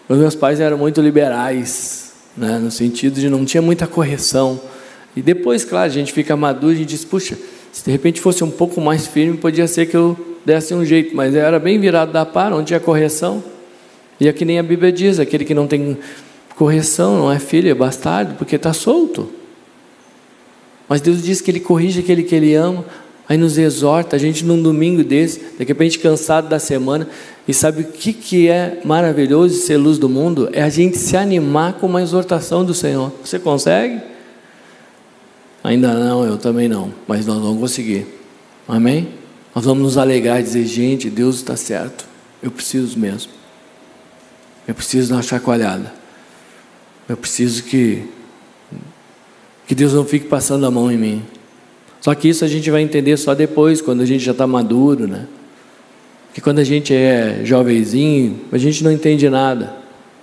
Os 0.08 0.16
meus 0.16 0.36
pais 0.36 0.60
eram 0.60 0.78
muito 0.78 1.00
liberais 1.00 2.11
né? 2.36 2.58
no 2.58 2.70
sentido 2.70 3.20
de 3.20 3.28
não 3.28 3.44
tinha 3.44 3.62
muita 3.62 3.86
correção. 3.86 4.60
E 5.16 5.22
depois, 5.22 5.64
claro, 5.64 5.86
a 5.86 5.94
gente 5.94 6.12
fica 6.12 6.36
maduro 6.36 6.74
e 6.74 6.84
diz: 6.84 7.04
puxa, 7.04 7.36
se 7.72 7.84
de 7.84 7.90
repente 7.90 8.20
fosse 8.20 8.42
um 8.42 8.50
pouco 8.50 8.80
mais 8.80 9.06
firme, 9.06 9.36
podia 9.36 9.66
ser 9.66 9.86
que 9.86 9.96
eu 9.96 10.16
desse 10.44 10.74
um 10.74 10.84
jeito, 10.84 11.14
mas 11.14 11.34
era 11.34 11.58
bem 11.58 11.78
virado 11.78 12.12
da 12.12 12.26
par, 12.26 12.50
não 12.50 12.64
tinha 12.64 12.80
correção. 12.80 13.42
E 14.20 14.28
é 14.28 14.32
que 14.32 14.44
nem 14.44 14.58
a 14.58 14.62
Bíblia 14.62 14.92
diz: 14.92 15.18
aquele 15.18 15.44
que 15.44 15.54
não 15.54 15.66
tem 15.66 15.98
correção 16.56 17.18
não 17.18 17.32
é 17.32 17.38
filho, 17.38 17.70
é 17.70 17.74
bastardo, 17.74 18.34
porque 18.34 18.56
está 18.56 18.72
solto. 18.72 19.28
Mas 20.88 21.00
Deus 21.00 21.22
diz 21.22 21.40
que 21.40 21.50
Ele 21.50 21.60
corrige 21.60 22.00
aquele 22.00 22.22
que 22.22 22.34
Ele 22.34 22.54
ama, 22.54 22.84
aí 23.28 23.36
nos 23.36 23.56
exorta, 23.58 24.16
a 24.16 24.18
gente 24.18 24.44
num 24.44 24.60
domingo 24.60 25.02
desse, 25.04 25.40
de 25.58 25.64
repente 25.64 25.98
cansado 25.98 26.48
da 26.48 26.58
semana, 26.58 27.08
e 27.46 27.52
sabe 27.52 27.82
o 27.82 27.84
que, 27.84 28.12
que 28.12 28.48
é 28.48 28.80
maravilhoso 28.84 29.56
ser 29.56 29.76
luz 29.76 29.98
do 29.98 30.08
mundo? 30.08 30.48
É 30.52 30.62
a 30.62 30.68
gente 30.68 30.96
se 30.96 31.16
animar 31.16 31.74
com 31.74 31.86
uma 31.86 32.02
exortação 32.02 32.64
do 32.64 32.72
Senhor. 32.72 33.12
Você 33.24 33.38
consegue? 33.38 34.00
Ainda 35.64 35.94
não, 35.94 36.24
eu 36.24 36.36
também 36.36 36.68
não, 36.68 36.92
mas 37.06 37.26
nós 37.26 37.40
vamos 37.40 37.58
conseguir. 37.58 38.06
Amém? 38.66 39.08
Nós 39.54 39.64
vamos 39.64 39.82
nos 39.82 39.98
alegrar 39.98 40.40
e 40.40 40.42
dizer: 40.42 40.66
gente, 40.66 41.10
Deus 41.10 41.36
está 41.36 41.56
certo. 41.56 42.06
Eu 42.42 42.50
preciso 42.50 42.98
mesmo. 42.98 43.32
Eu 44.66 44.74
preciso 44.74 45.10
dar 45.10 45.16
uma 45.16 45.22
chacoalhada. 45.22 45.92
Eu 47.08 47.16
preciso 47.16 47.64
que, 47.64 48.04
que 49.66 49.74
Deus 49.74 49.92
não 49.92 50.04
fique 50.04 50.26
passando 50.26 50.64
a 50.64 50.70
mão 50.70 50.90
em 50.90 50.96
mim. 50.96 51.22
Só 52.02 52.14
que 52.14 52.28
isso 52.28 52.44
a 52.44 52.48
gente 52.48 52.70
vai 52.70 52.82
entender 52.82 53.16
só 53.16 53.34
depois, 53.34 53.80
quando 53.80 54.02
a 54.02 54.06
gente 54.06 54.22
já 54.22 54.32
está 54.32 54.46
maduro, 54.46 55.06
né? 55.06 55.26
que 56.32 56.40
quando 56.40 56.58
a 56.58 56.64
gente 56.64 56.94
é 56.94 57.40
jovenzinho, 57.44 58.40
a 58.50 58.58
gente 58.58 58.82
não 58.82 58.90
entende 58.90 59.28
nada. 59.28 59.74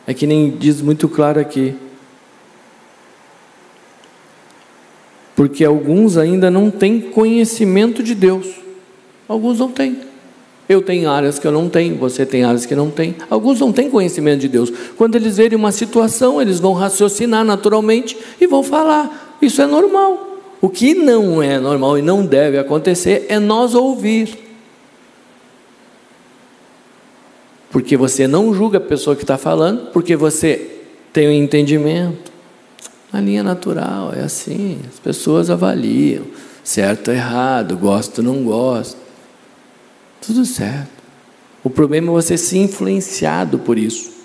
É 0.08 0.14
que 0.14 0.26
nem 0.26 0.50
diz 0.50 0.82
muito 0.82 1.08
claro 1.08 1.40
aqui. 1.40 1.76
Porque 5.36 5.64
alguns 5.64 6.18
ainda 6.18 6.50
não 6.50 6.72
têm 6.72 7.00
conhecimento 7.00 8.02
de 8.02 8.16
Deus. 8.16 8.48
Alguns 9.28 9.60
não 9.60 9.72
têm. 9.72 10.00
Eu 10.68 10.82
tenho 10.82 11.10
áreas 11.10 11.40
que 11.40 11.48
eu 11.48 11.52
não 11.52 11.70
tenho, 11.70 11.96
você 11.96 12.26
tem 12.26 12.44
áreas 12.44 12.66
que 12.66 12.76
não 12.76 12.90
tem. 12.90 13.16
Alguns 13.30 13.60
não 13.60 13.72
têm 13.72 13.90
conhecimento 13.90 14.42
de 14.42 14.48
Deus. 14.48 14.72
Quando 14.98 15.16
eles 15.16 15.38
verem 15.38 15.58
uma 15.58 15.72
situação, 15.72 16.42
eles 16.42 16.60
vão 16.60 16.74
raciocinar 16.74 17.46
naturalmente 17.46 18.18
e 18.42 18.48
vão 18.48 18.64
falar. 18.64 19.38
Isso 19.42 19.62
é 19.62 19.68
normal. 19.68 20.29
O 20.62 20.70
que 20.70 20.94
não 20.94 21.42
é 21.42 21.60
normal 21.60 21.98
e 21.98 22.02
não 22.02 22.26
deve 22.26 22.58
acontecer 22.58 23.26
é 23.30 23.40
nós 23.40 23.74
ouvir. 23.74 24.38
Porque 27.72 27.96
você 27.96 28.28
não 28.28 28.54
julga 28.54 28.78
a 28.78 28.82
pessoa 28.82 29.16
que 29.16 29.24
está 29.24 29.38
falando, 29.38 29.92
porque 29.92 30.16
você 30.16 30.80
tem 31.14 31.28
o 31.28 31.30
um 31.30 31.34
entendimento. 31.34 32.32
Na 33.12 33.22
linha 33.22 33.42
natural, 33.42 34.14
é 34.14 34.22
assim. 34.22 34.80
As 34.88 35.00
pessoas 35.00 35.50
avaliam 35.50 36.26
certo 36.64 37.10
errado, 37.10 37.76
gosto 37.78 38.22
não 38.22 38.44
gosto. 38.44 38.98
Tudo 40.22 40.46
certo. 40.46 41.00
O 41.64 41.70
problema 41.70 42.10
é 42.10 42.12
você 42.12 42.38
ser 42.38 42.58
influenciado 42.58 43.60
por 43.60 43.78
isso. 43.78 44.19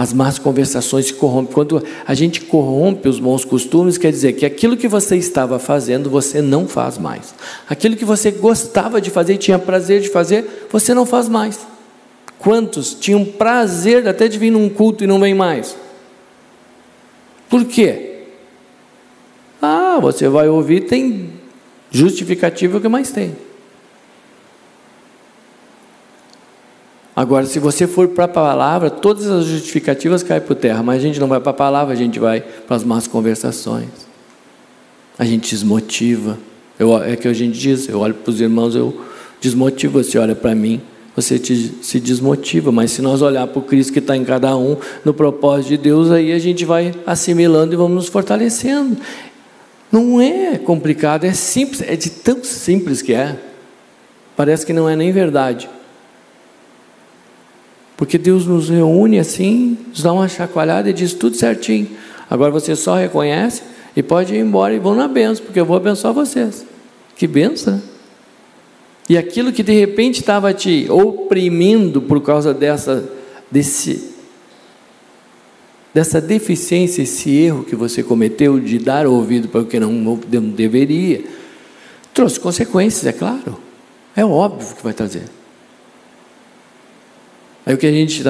As 0.00 0.14
más 0.14 0.38
conversações 0.38 1.08
se 1.08 1.12
corrompem. 1.12 1.52
Quando 1.52 1.84
a 2.06 2.14
gente 2.14 2.40
corrompe 2.40 3.06
os 3.06 3.20
bons 3.20 3.44
costumes, 3.44 3.98
quer 3.98 4.10
dizer 4.10 4.32
que 4.32 4.46
aquilo 4.46 4.74
que 4.74 4.88
você 4.88 5.14
estava 5.14 5.58
fazendo, 5.58 6.08
você 6.08 6.40
não 6.40 6.66
faz 6.66 6.96
mais. 6.96 7.34
Aquilo 7.68 7.94
que 7.94 8.04
você 8.06 8.30
gostava 8.30 8.98
de 8.98 9.10
fazer 9.10 9.36
tinha 9.36 9.58
prazer 9.58 10.00
de 10.00 10.08
fazer, 10.08 10.66
você 10.72 10.94
não 10.94 11.04
faz 11.04 11.28
mais. 11.28 11.66
Quantos 12.38 12.94
tinham 12.94 13.26
prazer 13.26 14.08
até 14.08 14.26
de 14.26 14.38
vir 14.38 14.50
num 14.50 14.70
culto 14.70 15.04
e 15.04 15.06
não 15.06 15.20
vem 15.20 15.34
mais? 15.34 15.76
Por 17.50 17.66
quê? 17.66 18.22
Ah, 19.60 19.98
você 20.00 20.30
vai 20.30 20.48
ouvir, 20.48 20.86
tem 20.86 21.28
justificativa 21.90 22.80
que 22.80 22.88
mais 22.88 23.10
tem. 23.10 23.36
Agora, 27.20 27.44
se 27.44 27.58
você 27.58 27.86
for 27.86 28.08
para 28.08 28.24
a 28.24 28.28
palavra, 28.28 28.88
todas 28.88 29.26
as 29.26 29.44
justificativas 29.44 30.22
caem 30.22 30.40
por 30.40 30.56
terra, 30.56 30.82
mas 30.82 30.96
a 30.96 31.00
gente 31.00 31.20
não 31.20 31.28
vai 31.28 31.38
para 31.38 31.50
a 31.50 31.52
palavra, 31.52 31.92
a 31.92 31.96
gente 31.96 32.18
vai 32.18 32.40
para 32.40 32.74
as 32.74 32.82
más 32.82 33.06
conversações. 33.06 33.90
A 35.18 35.26
gente 35.26 35.50
desmotiva. 35.50 36.38
Eu, 36.78 36.96
é 36.96 37.16
que 37.16 37.28
a 37.28 37.34
gente 37.34 37.58
diz, 37.58 37.86
eu 37.90 38.00
olho 38.00 38.14
para 38.14 38.30
os 38.30 38.40
irmãos, 38.40 38.74
eu 38.74 38.98
desmotivo, 39.38 40.02
você 40.02 40.16
olha 40.16 40.34
para 40.34 40.54
mim, 40.54 40.80
você 41.14 41.38
te, 41.38 41.74
se 41.82 42.00
desmotiva, 42.00 42.72
mas 42.72 42.92
se 42.92 43.02
nós 43.02 43.20
olhar 43.20 43.46
para 43.46 43.58
o 43.58 43.62
Cristo 43.64 43.92
que 43.92 43.98
está 43.98 44.16
em 44.16 44.24
cada 44.24 44.56
um, 44.56 44.78
no 45.04 45.12
propósito 45.12 45.68
de 45.68 45.76
Deus, 45.76 46.10
aí 46.10 46.32
a 46.32 46.38
gente 46.38 46.64
vai 46.64 46.94
assimilando 47.06 47.74
e 47.74 47.76
vamos 47.76 47.96
nos 47.96 48.08
fortalecendo. 48.08 48.96
Não 49.92 50.22
é 50.22 50.56
complicado, 50.56 51.24
é 51.24 51.34
simples, 51.34 51.82
é 51.82 51.96
de 51.96 52.08
tão 52.08 52.42
simples 52.42 53.02
que 53.02 53.12
é. 53.12 53.38
Parece 54.34 54.64
que 54.64 54.72
não 54.72 54.88
é 54.88 54.96
nem 54.96 55.12
verdade. 55.12 55.68
Porque 58.00 58.16
Deus 58.16 58.46
nos 58.46 58.70
reúne 58.70 59.18
assim, 59.18 59.76
nos 59.90 60.02
dá 60.02 60.10
uma 60.10 60.26
chacoalhada 60.26 60.88
e 60.88 60.92
diz 60.94 61.12
tudo 61.12 61.36
certinho. 61.36 61.86
Agora 62.30 62.50
você 62.50 62.74
só 62.74 62.96
reconhece 62.96 63.62
e 63.94 64.02
pode 64.02 64.34
ir 64.34 64.38
embora 64.38 64.72
e 64.72 64.78
vão 64.78 64.94
na 64.94 65.06
benção, 65.06 65.44
porque 65.44 65.60
eu 65.60 65.66
vou 65.66 65.76
abençoar 65.76 66.14
vocês. 66.14 66.64
Que 67.14 67.26
benção, 67.26 67.74
né? 67.74 67.82
E 69.06 69.18
aquilo 69.18 69.52
que 69.52 69.62
de 69.62 69.78
repente 69.78 70.20
estava 70.20 70.54
te 70.54 70.90
oprimindo 70.90 72.00
por 72.00 72.22
causa 72.22 72.54
dessa, 72.54 73.06
desse, 73.50 74.14
dessa 75.92 76.22
deficiência, 76.22 77.02
esse 77.02 77.30
erro 77.30 77.64
que 77.64 77.76
você 77.76 78.02
cometeu 78.02 78.58
de 78.58 78.78
dar 78.78 79.06
ouvido 79.06 79.46
para 79.46 79.60
o 79.60 79.66
que 79.66 79.78
não, 79.78 79.92
não 79.92 80.48
deveria, 80.48 81.22
trouxe 82.14 82.40
consequências, 82.40 83.04
é 83.04 83.12
claro. 83.12 83.58
É 84.16 84.24
óbvio 84.24 84.74
que 84.74 84.82
vai 84.82 84.94
trazer. 84.94 85.24
Aí 87.64 87.74
o 87.74 87.78
que 87.78 87.86
a 87.86 87.92
gente 87.92 88.22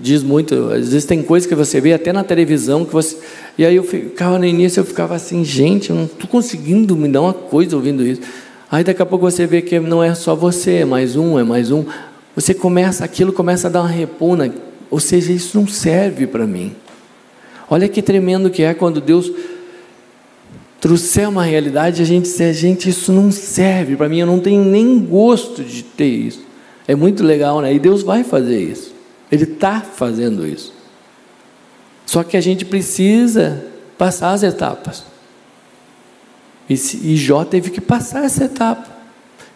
diz 0.00 0.22
muito, 0.22 0.54
às 0.70 0.90
vezes 0.90 1.04
tem 1.04 1.22
coisas 1.22 1.48
que 1.48 1.54
você 1.54 1.80
vê 1.80 1.92
até 1.92 2.12
na 2.12 2.22
televisão 2.22 2.84
que 2.84 2.92
você. 2.92 3.16
E 3.58 3.64
aí 3.64 3.74
eu 3.74 3.82
ficava 3.82 4.38
no 4.38 4.44
início, 4.44 4.80
eu 4.80 4.84
ficava 4.84 5.14
assim, 5.14 5.44
gente, 5.44 5.90
eu 5.90 5.96
não 5.96 6.04
estou 6.04 6.28
conseguindo 6.28 6.96
me 6.96 7.08
dar 7.08 7.22
uma 7.22 7.32
coisa 7.32 7.74
ouvindo 7.74 8.06
isso. 8.06 8.20
Aí 8.70 8.84
daqui 8.84 9.02
a 9.02 9.06
pouco 9.06 9.28
você 9.28 9.46
vê 9.46 9.60
que 9.60 9.80
não 9.80 10.02
é 10.02 10.14
só 10.14 10.34
você, 10.36 10.76
é 10.76 10.84
mais 10.84 11.16
um, 11.16 11.38
é 11.38 11.42
mais 11.42 11.72
um. 11.72 11.84
Você 12.36 12.54
começa, 12.54 13.04
aquilo 13.04 13.32
começa 13.32 13.66
a 13.66 13.70
dar 13.70 13.80
uma 13.80 13.88
repuna, 13.88 14.54
ou 14.88 15.00
seja, 15.00 15.32
isso 15.32 15.58
não 15.58 15.66
serve 15.66 16.26
para 16.28 16.46
mim. 16.46 16.72
Olha 17.68 17.88
que 17.88 18.00
tremendo 18.00 18.48
que 18.50 18.62
é 18.62 18.72
quando 18.72 19.00
Deus 19.00 19.32
trouxer 20.80 21.28
uma 21.28 21.44
realidade, 21.44 22.00
a 22.00 22.04
gente 22.04 22.24
dizer, 22.24 22.54
gente, 22.54 22.88
isso 22.88 23.12
não 23.12 23.30
serve 23.30 23.96
para 23.96 24.08
mim, 24.08 24.20
eu 24.20 24.26
não 24.26 24.38
tenho 24.38 24.64
nem 24.64 24.98
gosto 25.00 25.62
de 25.62 25.82
ter 25.82 26.08
isso. 26.08 26.49
É 26.90 26.94
muito 26.96 27.22
legal, 27.22 27.60
né? 27.60 27.72
E 27.72 27.78
Deus 27.78 28.02
vai 28.02 28.24
fazer 28.24 28.60
isso. 28.60 28.92
Ele 29.30 29.44
está 29.44 29.80
fazendo 29.80 30.44
isso. 30.44 30.72
Só 32.04 32.24
que 32.24 32.36
a 32.36 32.40
gente 32.40 32.64
precisa 32.64 33.64
passar 33.96 34.32
as 34.32 34.42
etapas. 34.42 35.04
E, 36.68 36.74
e 36.74 37.16
Jó 37.16 37.44
teve 37.44 37.70
que 37.70 37.80
passar 37.80 38.24
essa 38.24 38.42
etapa 38.42 38.88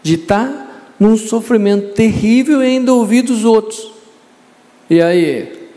de 0.01 0.13
estar 0.13 0.47
tá 0.47 0.67
num 0.97 1.17
sofrimento 1.17 1.93
terrível 1.93 2.63
e 2.63 2.67
ainda 2.67 2.93
ouvir 2.93 3.23
dos 3.23 3.43
outros. 3.43 3.91
E 4.89 5.01
aí? 5.01 5.67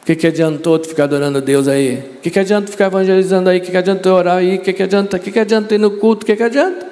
O 0.00 0.06
que, 0.06 0.14
que 0.14 0.28
adiantou 0.28 0.78
tu 0.78 0.86
ficar 0.86 1.04
adorando 1.04 1.38
a 1.38 1.40
Deus 1.40 1.66
aí? 1.66 2.04
O 2.18 2.20
que, 2.20 2.30
que 2.30 2.38
adianta 2.38 2.70
ficar 2.70 2.86
evangelizando 2.86 3.50
aí? 3.50 3.58
O 3.58 3.62
que, 3.62 3.72
que 3.72 3.76
adianta 3.76 4.14
orar 4.14 4.36
aí? 4.36 4.58
O 4.58 4.60
que, 4.60 4.72
que 4.72 4.82
adianta? 4.84 5.16
O 5.16 5.20
que, 5.20 5.32
que 5.32 5.40
adianta 5.40 5.74
ir 5.74 5.78
no 5.78 5.90
culto? 5.90 6.22
O 6.22 6.26
que, 6.26 6.36
que 6.36 6.42
adianta? 6.44 6.89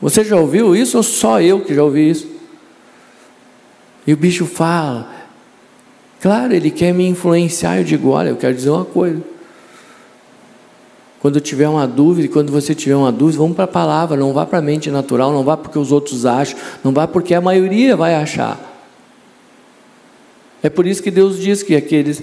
Você 0.00 0.22
já 0.22 0.36
ouviu 0.36 0.76
isso 0.76 0.96
ou 0.96 1.02
só 1.02 1.40
eu 1.40 1.60
que 1.60 1.74
já 1.74 1.82
ouvi 1.82 2.10
isso? 2.10 2.28
E 4.06 4.12
o 4.12 4.16
bicho 4.16 4.46
fala. 4.46 5.10
Claro, 6.20 6.54
ele 6.54 6.70
quer 6.70 6.92
me 6.92 7.06
influenciar. 7.06 7.78
Eu 7.78 7.84
digo: 7.84 8.10
olha, 8.10 8.28
eu 8.28 8.36
quero 8.36 8.54
dizer 8.54 8.70
uma 8.70 8.84
coisa. 8.84 9.22
Quando 11.20 11.40
tiver 11.40 11.68
uma 11.68 11.88
dúvida, 11.88 12.28
quando 12.28 12.52
você 12.52 12.74
tiver 12.74 12.94
uma 12.94 13.10
dúvida, 13.10 13.38
vamos 13.38 13.56
para 13.56 13.64
a 13.64 13.68
palavra, 13.68 14.16
não 14.16 14.32
vá 14.32 14.46
para 14.46 14.58
a 14.58 14.62
mente 14.62 14.90
natural, 14.90 15.32
não 15.32 15.42
vá 15.42 15.56
porque 15.56 15.78
os 15.78 15.90
outros 15.90 16.24
acham, 16.24 16.58
não 16.84 16.92
vá 16.92 17.08
porque 17.08 17.34
a 17.34 17.40
maioria 17.40 17.96
vai 17.96 18.14
achar. 18.14 18.60
É 20.62 20.68
por 20.68 20.86
isso 20.86 21.02
que 21.02 21.10
Deus 21.10 21.40
diz 21.40 21.62
que 21.62 21.74
aqueles, 21.74 22.22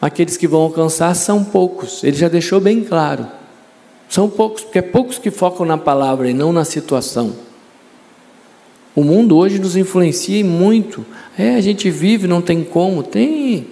aqueles 0.00 0.36
que 0.36 0.48
vão 0.48 0.62
alcançar 0.62 1.14
são 1.14 1.44
poucos. 1.44 2.02
Ele 2.02 2.16
já 2.16 2.28
deixou 2.28 2.60
bem 2.60 2.82
claro. 2.82 3.26
São 4.10 4.28
poucos, 4.28 4.64
porque 4.64 4.80
é 4.80 4.82
poucos 4.82 5.18
que 5.18 5.30
focam 5.30 5.64
na 5.64 5.78
palavra 5.78 6.28
e 6.28 6.34
não 6.34 6.52
na 6.52 6.64
situação. 6.64 7.32
O 8.92 9.04
mundo 9.04 9.36
hoje 9.36 9.60
nos 9.60 9.76
influencia 9.76 10.44
muito. 10.44 11.06
É, 11.38 11.54
a 11.54 11.60
gente 11.60 11.88
vive, 11.88 12.26
não 12.26 12.42
tem 12.42 12.64
como. 12.64 13.04
Tem. 13.04 13.68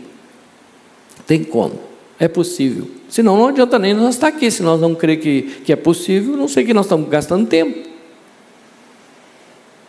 Tem 1.27 1.42
como. 1.42 1.81
É 2.20 2.29
possível. 2.29 2.88
Senão 3.09 3.37
não 3.37 3.48
adianta 3.48 3.81
nem 3.81 3.92
nós 3.92 4.14
estar 4.14 4.29
aqui. 4.29 4.48
Se 4.48 4.62
nós 4.62 4.81
não 4.81 4.94
crer 4.94 5.18
que, 5.18 5.42
que 5.64 5.72
é 5.72 5.77
possível, 5.77 6.37
não 6.37 6.46
sei 6.46 6.64
que 6.64 6.72
nós 6.72 6.87
estamos 6.87 7.09
gastando 7.09 7.44
tempo. 7.48 7.88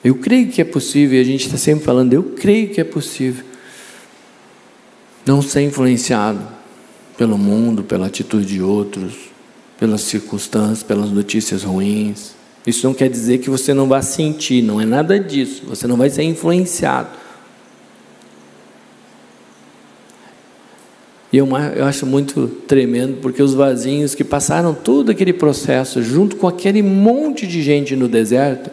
Eu 0.03 0.15
creio 0.15 0.49
que 0.49 0.61
é 0.61 0.65
possível, 0.65 1.19
e 1.19 1.21
a 1.21 1.25
gente 1.25 1.45
está 1.45 1.57
sempre 1.57 1.85
falando, 1.85 2.11
eu 2.11 2.23
creio 2.23 2.69
que 2.69 2.81
é 2.81 2.83
possível. 2.83 3.45
Não 5.27 5.43
ser 5.43 5.61
influenciado 5.61 6.41
pelo 7.15 7.37
mundo, 7.37 7.83
pela 7.83 8.07
atitude 8.07 8.47
de 8.47 8.61
outros, 8.63 9.28
pelas 9.79 10.01
circunstâncias, 10.01 10.83
pelas 10.83 11.09
notícias 11.09 11.63
ruins. 11.63 12.35
Isso 12.67 12.85
não 12.85 12.93
quer 12.93 13.09
dizer 13.09 13.37
que 13.37 13.49
você 13.49 13.73
não 13.73 13.87
vai 13.87 14.01
sentir, 14.03 14.61
não 14.61 14.81
é 14.81 14.85
nada 14.85 15.17
disso. 15.17 15.63
Você 15.67 15.87
não 15.87 15.95
vai 15.95 16.09
ser 16.09 16.23
influenciado. 16.23 17.07
E 21.31 21.37
eu, 21.37 21.47
eu 21.75 21.85
acho 21.85 22.05
muito 22.05 22.47
tremendo, 22.67 23.21
porque 23.21 23.41
os 23.41 23.53
vazinhos 23.53 24.13
que 24.13 24.23
passaram 24.23 24.73
todo 24.73 25.11
aquele 25.11 25.31
processo, 25.31 26.01
junto 26.01 26.35
com 26.35 26.47
aquele 26.47 26.81
monte 26.81 27.47
de 27.47 27.61
gente 27.61 27.95
no 27.95 28.07
deserto, 28.07 28.69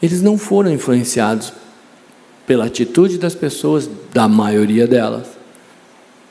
eles 0.00 0.22
não 0.22 0.38
foram 0.38 0.70
influenciados 0.70 1.52
pela 2.46 2.66
atitude 2.66 3.18
das 3.18 3.34
pessoas, 3.34 3.88
da 4.12 4.28
maioria 4.28 4.86
delas, 4.86 5.26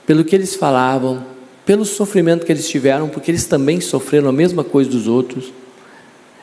pelo 0.05 0.23
que 0.23 0.35
eles 0.35 0.55
falavam, 0.55 1.32
pelo 1.65 1.85
sofrimento 1.85 2.45
que 2.45 2.51
eles 2.51 2.67
tiveram, 2.67 3.09
porque 3.09 3.31
eles 3.31 3.45
também 3.45 3.79
sofreram 3.79 4.29
a 4.29 4.33
mesma 4.33 4.63
coisa 4.63 4.89
dos 4.89 5.07
outros. 5.07 5.53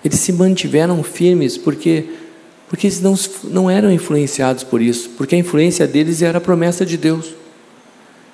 Eles 0.04 0.18
se 0.18 0.32
mantiveram 0.32 1.02
firmes 1.02 1.58
porque 1.58 2.06
porque 2.70 2.86
eles 2.86 3.00
não, 3.00 3.16
não 3.50 3.68
eram 3.68 3.90
influenciados 3.90 4.62
por 4.62 4.80
isso, 4.80 5.10
porque 5.16 5.34
a 5.34 5.38
influência 5.38 5.88
deles 5.88 6.22
era 6.22 6.38
a 6.38 6.40
promessa 6.40 6.86
de 6.86 6.96
Deus. 6.96 7.34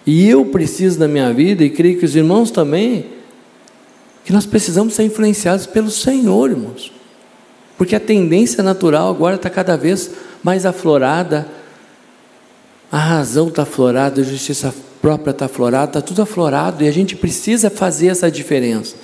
E 0.07 0.29
eu 0.29 0.44
preciso 0.44 1.01
na 1.01 1.09
minha 1.09 1.33
vida, 1.33 1.64
e 1.64 1.70
creio 1.70 1.99
que 1.99 2.05
os 2.05 2.14
irmãos 2.14 2.51
também, 2.51 3.07
que 4.27 4.35
nós 4.35 4.44
precisamos 4.44 4.92
ser 4.92 5.05
influenciados 5.05 5.64
pelo 5.64 5.90
Senhor, 5.90 6.51
irmãos. 6.51 6.92
Porque 7.79 7.96
a 7.96 8.01
tendência 8.01 8.62
natural 8.62 9.09
agora 9.09 9.37
está 9.37 9.49
cada 9.49 9.75
vez 9.75 10.11
mais 10.42 10.66
aflorada, 10.66 11.49
a 12.92 12.99
razão 12.99 13.49
está 13.49 13.62
aflorada, 13.62 14.20
a 14.20 14.25
justiça 14.25 14.72
própria 15.07 15.31
está 15.31 15.45
aflorada, 15.45 15.87
está 15.87 16.01
tudo 16.01 16.23
aflorado 16.23 16.83
e 16.83 16.88
a 16.88 16.90
gente 16.90 17.14
precisa 17.14 17.71
fazer 17.71 18.09
essa 18.09 18.29
diferença. 18.29 18.97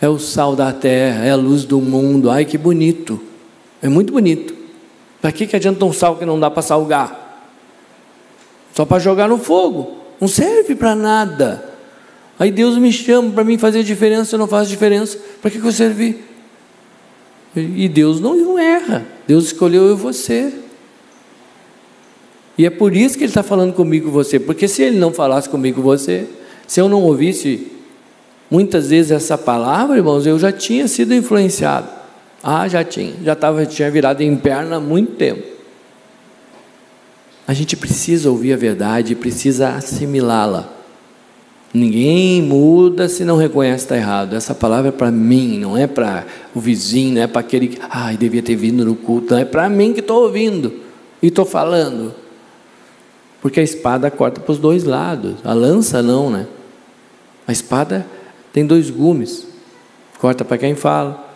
É 0.00 0.08
o 0.08 0.18
sal 0.18 0.56
da 0.56 0.72
terra, 0.72 1.24
é 1.24 1.30
a 1.30 1.36
luz 1.36 1.64
do 1.64 1.80
mundo. 1.80 2.28
Ai, 2.28 2.44
que 2.44 2.58
bonito! 2.58 3.20
É 3.80 3.88
muito 3.88 4.12
bonito. 4.12 4.52
Para 5.20 5.30
que, 5.30 5.46
que 5.46 5.54
adianta 5.54 5.84
um 5.84 5.92
sal 5.92 6.16
que 6.16 6.24
não 6.24 6.40
dá 6.40 6.50
para 6.50 6.62
salgar? 6.62 7.46
Só 8.74 8.84
para 8.84 8.98
jogar 8.98 9.28
no 9.28 9.38
fogo. 9.38 9.98
Não 10.20 10.26
serve 10.26 10.74
para 10.74 10.96
nada. 10.96 11.64
Aí 12.36 12.50
Deus 12.50 12.76
me 12.76 12.92
chama 12.92 13.30
para 13.30 13.44
mim 13.44 13.58
fazer 13.58 13.84
diferença, 13.84 14.34
eu 14.34 14.38
não 14.40 14.48
faço 14.48 14.68
diferença. 14.68 15.16
Para 15.40 15.48
que, 15.48 15.60
que 15.60 15.66
eu 15.66 15.70
servi? 15.70 16.24
E 17.54 17.88
Deus 17.88 18.20
não, 18.20 18.34
não 18.34 18.58
erra. 18.58 19.06
Deus 19.28 19.44
escolheu 19.44 19.84
eu 19.84 19.92
e 19.92 19.96
você. 19.96 20.52
E 22.56 22.66
é 22.66 22.70
por 22.70 22.94
isso 22.94 23.16
que 23.16 23.24
Ele 23.24 23.30
está 23.30 23.42
falando 23.42 23.72
comigo 23.72 24.10
você. 24.10 24.38
Porque 24.38 24.68
se 24.68 24.82
Ele 24.82 24.98
não 24.98 25.12
falasse 25.12 25.48
comigo 25.48 25.80
você, 25.80 26.26
se 26.66 26.80
eu 26.80 26.88
não 26.88 27.02
ouvisse 27.02 27.68
muitas 28.50 28.90
vezes 28.90 29.10
essa 29.10 29.38
palavra, 29.38 29.96
irmãos, 29.96 30.26
eu 30.26 30.38
já 30.38 30.52
tinha 30.52 30.86
sido 30.86 31.14
influenciado. 31.14 31.88
Ah, 32.42 32.68
já 32.68 32.84
tinha. 32.84 33.14
Já 33.22 33.34
tava, 33.34 33.64
tinha 33.64 33.90
virado 33.90 34.22
em 34.22 34.36
perna 34.36 34.76
há 34.76 34.80
muito 34.80 35.12
tempo. 35.12 35.42
A 37.46 37.54
gente 37.54 37.76
precisa 37.76 38.30
ouvir 38.30 38.52
a 38.52 38.56
verdade, 38.56 39.14
precisa 39.14 39.70
assimilá-la. 39.70 40.70
Ninguém 41.74 42.42
muda 42.42 43.08
se 43.08 43.24
não 43.24 43.36
reconhece 43.36 43.86
que 43.86 43.94
está 43.94 43.96
errado. 43.96 44.36
Essa 44.36 44.54
palavra 44.54 44.88
é 44.88 44.92
para 44.92 45.10
mim, 45.10 45.58
não 45.58 45.76
é 45.76 45.86
para 45.86 46.26
o 46.54 46.60
vizinho, 46.60 47.14
não 47.14 47.22
é 47.22 47.26
para 47.26 47.40
aquele 47.40 47.68
que, 47.68 47.78
ai, 47.88 48.16
devia 48.16 48.42
ter 48.42 48.56
vindo 48.56 48.84
no 48.84 48.94
culto, 48.94 49.32
não 49.32 49.40
é 49.40 49.44
para 49.44 49.68
mim 49.70 49.94
que 49.94 50.00
estou 50.00 50.22
ouvindo 50.22 50.72
e 51.22 51.28
estou 51.28 51.46
falando. 51.46 52.21
Porque 53.42 53.58
a 53.58 53.62
espada 53.62 54.08
corta 54.08 54.40
para 54.40 54.52
os 54.52 54.58
dois 54.58 54.84
lados, 54.84 55.34
a 55.44 55.52
lança 55.52 56.00
não, 56.00 56.30
né? 56.30 56.46
A 57.46 57.50
espada 57.50 58.06
tem 58.52 58.64
dois 58.64 58.88
gumes, 58.88 59.46
corta 60.20 60.44
para 60.44 60.56
quem 60.56 60.76
fala. 60.76 61.30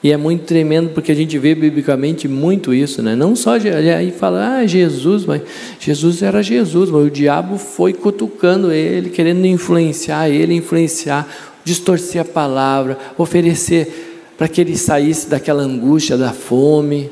E 0.00 0.12
é 0.12 0.16
muito 0.16 0.44
tremendo 0.44 0.90
porque 0.90 1.10
a 1.10 1.14
gente 1.14 1.36
vê 1.38 1.54
biblicamente 1.54 2.28
muito 2.28 2.72
isso, 2.72 3.02
né? 3.02 3.16
Não 3.16 3.34
só 3.34 3.54
aí 3.54 4.12
fala, 4.12 4.58
ah, 4.58 4.66
Jesus, 4.66 5.24
mas 5.24 5.42
Jesus 5.80 6.22
era 6.22 6.42
Jesus, 6.42 6.90
mas 6.90 7.06
o 7.06 7.10
diabo 7.10 7.58
foi 7.58 7.92
cutucando 7.92 8.70
ele, 8.70 9.10
querendo 9.10 9.44
influenciar 9.46 10.28
ele, 10.28 10.54
influenciar, 10.54 11.26
distorcer 11.64 12.20
a 12.20 12.24
palavra, 12.24 12.98
oferecer 13.18 14.32
para 14.36 14.46
que 14.46 14.60
ele 14.60 14.76
saísse 14.76 15.28
daquela 15.28 15.62
angústia 15.62 16.16
da 16.16 16.32
fome. 16.32 17.10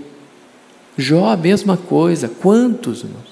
Jó, 0.96 1.30
a 1.30 1.36
mesma 1.36 1.78
coisa. 1.78 2.28
Quantos, 2.28 3.04
irmãos? 3.04 3.31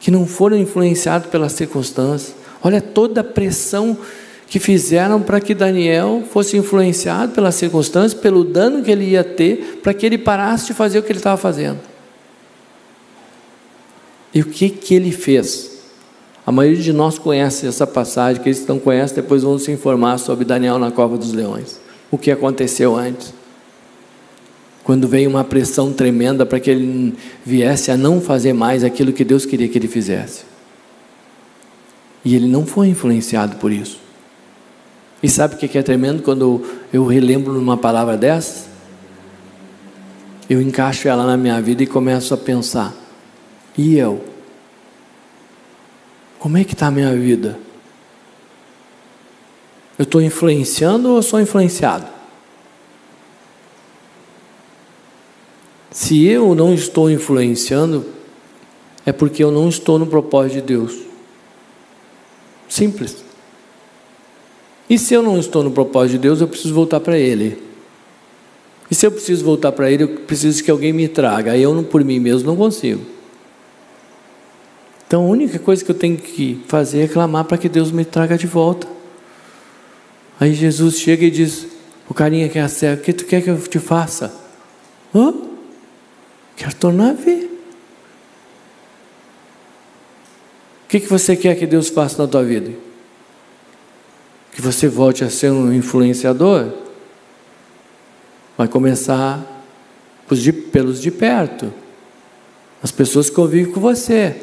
Que 0.00 0.10
não 0.10 0.26
foram 0.26 0.56
influenciados 0.56 1.28
pelas 1.28 1.52
circunstâncias. 1.52 2.34
Olha 2.62 2.80
toda 2.80 3.20
a 3.20 3.24
pressão 3.24 3.96
que 4.48 4.58
fizeram 4.58 5.20
para 5.20 5.40
que 5.40 5.54
Daniel 5.54 6.22
fosse 6.30 6.56
influenciado 6.56 7.32
pelas 7.32 7.54
circunstâncias, 7.54 8.14
pelo 8.14 8.42
dano 8.44 8.82
que 8.82 8.90
ele 8.90 9.04
ia 9.04 9.22
ter, 9.22 9.80
para 9.82 9.92
que 9.92 10.06
ele 10.06 10.16
parasse 10.16 10.66
de 10.66 10.74
fazer 10.74 10.98
o 10.98 11.02
que 11.02 11.12
ele 11.12 11.18
estava 11.18 11.36
fazendo. 11.36 11.78
E 14.32 14.40
o 14.40 14.46
que, 14.46 14.70
que 14.70 14.94
ele 14.94 15.12
fez? 15.12 15.78
A 16.46 16.52
maioria 16.52 16.82
de 16.82 16.92
nós 16.94 17.18
conhece 17.18 17.66
essa 17.66 17.86
passagem, 17.86 18.42
que 18.42 18.48
eles 18.48 18.66
não 18.66 18.78
conhecem, 18.78 19.16
depois 19.16 19.42
vão 19.42 19.58
se 19.58 19.70
informar 19.70 20.18
sobre 20.18 20.46
Daniel 20.46 20.78
na 20.78 20.90
cova 20.90 21.18
dos 21.18 21.32
leões. 21.32 21.78
O 22.10 22.16
que 22.16 22.30
aconteceu 22.30 22.96
antes. 22.96 23.34
Quando 24.88 25.06
veio 25.06 25.28
uma 25.28 25.44
pressão 25.44 25.92
tremenda 25.92 26.46
para 26.46 26.58
que 26.58 26.70
ele 26.70 27.14
viesse 27.44 27.90
a 27.90 27.96
não 27.98 28.22
fazer 28.22 28.54
mais 28.54 28.82
aquilo 28.82 29.12
que 29.12 29.22
Deus 29.22 29.44
queria 29.44 29.68
que 29.68 29.76
ele 29.76 29.86
fizesse. 29.86 30.46
E 32.24 32.34
ele 32.34 32.46
não 32.46 32.64
foi 32.64 32.88
influenciado 32.88 33.56
por 33.56 33.70
isso. 33.70 34.00
E 35.22 35.28
sabe 35.28 35.56
o 35.56 35.58
que 35.58 35.76
é 35.76 35.82
tremendo 35.82 36.22
quando 36.22 36.64
eu 36.90 37.04
relembro 37.04 37.52
numa 37.52 37.76
palavra 37.76 38.16
dessa? 38.16 38.66
Eu 40.48 40.58
encaixo 40.62 41.06
ela 41.06 41.26
na 41.26 41.36
minha 41.36 41.60
vida 41.60 41.82
e 41.82 41.86
começo 41.86 42.32
a 42.32 42.38
pensar: 42.38 42.94
e 43.76 43.94
eu? 43.98 44.24
Como 46.38 46.56
é 46.56 46.64
que 46.64 46.72
está 46.72 46.86
a 46.86 46.90
minha 46.90 47.14
vida? 47.14 47.58
Eu 49.98 50.04
estou 50.04 50.22
influenciando 50.22 51.10
ou 51.10 51.22
sou 51.22 51.38
influenciado? 51.38 52.17
Se 55.98 56.24
eu 56.24 56.54
não 56.54 56.72
estou 56.74 57.10
influenciando, 57.10 58.06
é 59.04 59.10
porque 59.10 59.42
eu 59.42 59.50
não 59.50 59.68
estou 59.68 59.98
no 59.98 60.06
propósito 60.06 60.54
de 60.54 60.60
Deus. 60.60 60.96
Simples. 62.68 63.16
E 64.88 64.96
se 64.96 65.12
eu 65.12 65.24
não 65.24 65.40
estou 65.40 65.64
no 65.64 65.72
propósito 65.72 66.12
de 66.12 66.18
Deus, 66.18 66.40
eu 66.40 66.46
preciso 66.46 66.72
voltar 66.72 67.00
para 67.00 67.18
Ele. 67.18 67.60
E 68.88 68.94
se 68.94 69.08
eu 69.08 69.10
preciso 69.10 69.44
voltar 69.44 69.72
para 69.72 69.90
Ele, 69.90 70.04
eu 70.04 70.08
preciso 70.20 70.62
que 70.62 70.70
alguém 70.70 70.92
me 70.92 71.08
traga. 71.08 71.56
Eu, 71.56 71.82
por 71.82 72.04
mim 72.04 72.20
mesmo, 72.20 72.46
não 72.46 72.56
consigo. 72.56 73.04
Então 75.04 75.24
a 75.24 75.28
única 75.28 75.58
coisa 75.58 75.84
que 75.84 75.90
eu 75.90 75.96
tenho 75.96 76.16
que 76.16 76.62
fazer 76.68 77.00
é 77.00 77.08
clamar 77.08 77.44
para 77.44 77.58
que 77.58 77.68
Deus 77.68 77.90
me 77.90 78.04
traga 78.04 78.38
de 78.38 78.46
volta. 78.46 78.86
Aí 80.38 80.54
Jesus 80.54 81.00
chega 81.00 81.24
e 81.24 81.30
diz: 81.30 81.66
O 82.08 82.14
carinha 82.14 82.48
que 82.48 82.56
é 82.56 82.68
cego, 82.68 83.00
o 83.00 83.04
que 83.04 83.12
tu 83.12 83.24
quer 83.24 83.42
que 83.42 83.50
eu 83.50 83.58
te 83.58 83.80
faça? 83.80 84.32
Hã? 85.12 85.47
Quero 86.58 86.74
tornar 86.74 87.10
a 87.10 87.14
ver. 87.14 87.46
O 90.84 90.88
que, 90.88 91.00
que 91.00 91.08
você 91.08 91.34
quer 91.34 91.54
que 91.54 91.66
Deus 91.66 91.88
faça 91.88 92.20
na 92.20 92.28
tua 92.28 92.44
vida? 92.44 92.88
que 94.58 94.62
você 94.62 94.88
volte 94.88 95.22
a 95.22 95.30
ser 95.30 95.52
um 95.52 95.72
influenciador, 95.72 96.66
vai 98.56 98.66
começar 98.66 99.64
pelos 100.72 101.00
de 101.00 101.12
perto, 101.12 101.72
as 102.82 102.90
pessoas 102.90 103.30
que 103.30 103.36
convivem 103.36 103.72
com 103.72 103.80
você. 103.80 104.34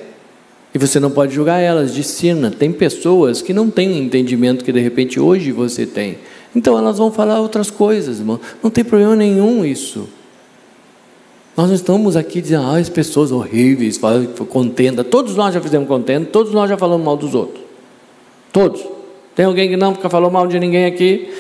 E 0.74 0.78
você 0.78 1.02
não 1.02 1.12
pode 1.12 1.36
julgar 1.36 1.60
elas, 1.60 1.94
discina. 1.94 2.50
Tem 2.50 2.72
pessoas 2.72 3.42
que 3.42 3.52
não 3.52 3.70
têm 3.70 4.00
entendimento 4.00 4.64
que 4.64 4.72
de 4.72 4.80
repente 4.80 5.20
hoje 5.20 5.52
você 5.52 5.86
tem. 5.86 6.18
Então 6.56 6.78
elas 6.78 6.98
vão 6.98 7.12
falar 7.12 7.42
outras 7.42 7.70
coisas, 7.70 8.20
irmão. 8.20 8.40
Não 8.64 8.72
tem 8.72 8.86
problema 8.86 9.18
nenhum 9.18 9.66
isso. 9.66 10.08
Nós 11.56 11.68
não 11.68 11.76
estamos 11.76 12.18
aqui 12.18 12.42
dizendo, 12.42 12.66
ah, 12.66 12.78
as 12.78 12.90
pessoas 12.90 13.32
horríveis, 13.32 14.00
contenda. 14.50 15.04
Todos 15.04 15.36
nós 15.36 15.54
já 15.54 15.62
fizemos 15.62 15.88
contenda, 15.88 16.26
todos 16.26 16.52
nós 16.52 16.70
já 16.70 16.78
falamos 16.78 17.06
mal 17.06 17.16
dos 17.16 17.34
outros. 17.34 17.64
Todos. 18.52 18.86
Tem 19.34 19.46
alguém 19.46 19.70
que 19.70 19.78
não 19.78 19.94
porque 19.94 20.10
falou 20.10 20.30
mal 20.30 20.48
de 20.48 20.60
ninguém 20.60 20.86
aqui? 20.86 21.34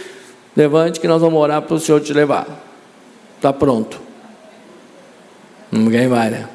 Levante 0.55 0.99
que 0.99 1.07
nós 1.07 1.21
vamos 1.21 1.39
orar 1.39 1.61
para 1.61 1.75
o 1.75 1.79
Senhor 1.79 1.99
te 1.99 2.13
levar. 2.13 2.47
Está 3.35 3.51
pronto. 3.51 3.99
Ninguém 5.71 6.07
vai, 6.07 6.29
né? 6.29 6.47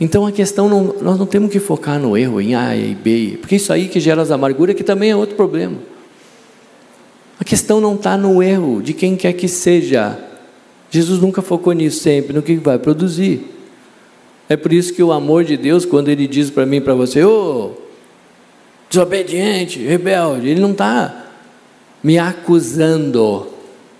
Então 0.00 0.26
a 0.26 0.32
questão, 0.32 0.68
não, 0.68 0.96
nós 1.00 1.16
não 1.16 1.26
temos 1.26 1.52
que 1.52 1.60
focar 1.60 1.96
no 2.00 2.16
erro, 2.16 2.40
em 2.40 2.56
A 2.56 2.74
e 2.74 2.92
B, 2.92 3.38
porque 3.40 3.54
isso 3.54 3.72
aí 3.72 3.86
que 3.86 4.00
gera 4.00 4.20
as 4.20 4.32
amarguras, 4.32 4.74
que 4.74 4.82
também 4.82 5.10
é 5.10 5.16
outro 5.16 5.36
problema. 5.36 5.76
A 7.38 7.44
questão 7.44 7.80
não 7.80 7.94
está 7.94 8.16
no 8.16 8.42
erro 8.42 8.82
de 8.82 8.92
quem 8.94 9.14
quer 9.14 9.32
que 9.32 9.46
seja. 9.46 10.18
Jesus 10.92 11.18
nunca 11.18 11.40
focou 11.40 11.72
nisso 11.72 12.00
sempre, 12.00 12.34
no 12.34 12.42
que 12.42 12.54
vai 12.56 12.78
produzir. 12.78 13.46
É 14.46 14.58
por 14.58 14.70
isso 14.74 14.92
que 14.92 15.02
o 15.02 15.10
amor 15.10 15.42
de 15.42 15.56
Deus, 15.56 15.86
quando 15.86 16.10
Ele 16.10 16.26
diz 16.26 16.50
para 16.50 16.66
mim 16.66 16.76
e 16.76 16.80
para 16.82 16.92
você, 16.92 17.24
ô, 17.24 17.72
oh, 17.74 17.82
desobediente, 18.90 19.78
rebelde. 19.78 20.50
Ele 20.50 20.60
não 20.60 20.72
está 20.72 21.28
me 22.04 22.18
acusando. 22.18 23.46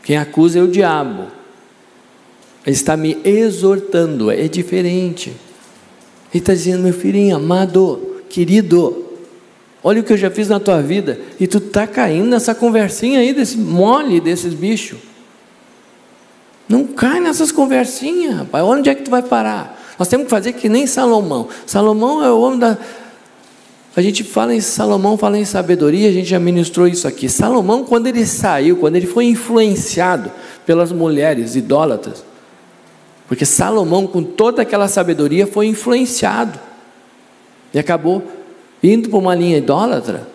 Quem 0.04 0.18
acusa 0.18 0.58
é 0.58 0.62
o 0.62 0.68
diabo. 0.68 1.28
Ele 2.66 2.76
está 2.76 2.94
me 2.94 3.16
exortando, 3.24 4.30
é 4.30 4.46
diferente. 4.46 5.30
Ele 5.30 6.42
está 6.42 6.52
dizendo, 6.52 6.82
meu 6.82 6.92
filhinho 6.92 7.36
amado, 7.36 8.20
querido, 8.28 9.02
olha 9.82 10.02
o 10.02 10.04
que 10.04 10.12
eu 10.12 10.18
já 10.18 10.30
fiz 10.30 10.50
na 10.50 10.60
tua 10.60 10.82
vida, 10.82 11.18
e 11.40 11.46
tu 11.46 11.56
está 11.56 11.86
caindo 11.86 12.28
nessa 12.28 12.54
conversinha 12.54 13.20
aí, 13.20 13.32
desse 13.32 13.56
mole 13.56 14.20
desses 14.20 14.52
bichos. 14.52 15.11
Não 16.68 16.86
cai 16.86 17.20
nessas 17.20 17.52
conversinhas, 17.52 18.36
rapaz. 18.36 18.64
Onde 18.64 18.88
é 18.88 18.94
que 18.94 19.02
tu 19.02 19.10
vai 19.10 19.22
parar? 19.22 19.80
Nós 19.98 20.08
temos 20.08 20.24
que 20.24 20.30
fazer 20.30 20.52
que 20.52 20.68
nem 20.68 20.86
Salomão. 20.86 21.48
Salomão 21.66 22.24
é 22.24 22.30
o 22.30 22.40
homem 22.40 22.58
da, 22.58 22.78
a 23.94 24.00
gente 24.00 24.24
fala 24.24 24.54
em 24.54 24.60
Salomão, 24.60 25.18
fala 25.18 25.36
em 25.36 25.44
sabedoria, 25.44 26.08
a 26.08 26.12
gente 26.12 26.28
já 26.28 26.40
ministrou 26.40 26.88
isso 26.88 27.06
aqui. 27.06 27.28
Salomão, 27.28 27.84
quando 27.84 28.06
ele 28.06 28.24
saiu, 28.24 28.78
quando 28.78 28.96
ele 28.96 29.06
foi 29.06 29.26
influenciado 29.26 30.32
pelas 30.64 30.90
mulheres 30.90 31.56
idólatras, 31.56 32.24
porque 33.28 33.44
Salomão, 33.44 34.06
com 34.06 34.22
toda 34.22 34.62
aquela 34.62 34.88
sabedoria, 34.88 35.46
foi 35.46 35.66
influenciado 35.66 36.58
e 37.72 37.78
acabou 37.78 38.22
indo 38.82 39.10
para 39.10 39.18
uma 39.18 39.34
linha 39.34 39.58
idólatra. 39.58 40.26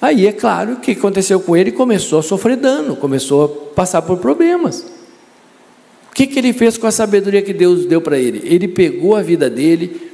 Aí 0.00 0.26
é 0.26 0.32
claro 0.32 0.76
que 0.76 0.92
aconteceu 0.92 1.40
com 1.40 1.56
ele, 1.56 1.72
começou 1.72 2.20
a 2.20 2.22
sofrer 2.22 2.56
dano, 2.56 2.94
começou 2.94 3.44
a 3.44 3.74
passar 3.74 4.02
por 4.02 4.18
problemas. 4.18 4.86
que, 6.14 6.26
que 6.26 6.38
ele 6.38 6.52
fez 6.52 6.76
com 6.76 6.86
a 6.86 6.90
sabedoria 6.90 7.42
que 7.42 7.52
Deus 7.52 7.86
deu 7.86 8.00
para 8.00 8.18
ele? 8.18 8.40
Ele 8.44 8.66
pegou 8.66 9.14
a 9.14 9.22
vida 9.22 9.48
dele 9.48 10.10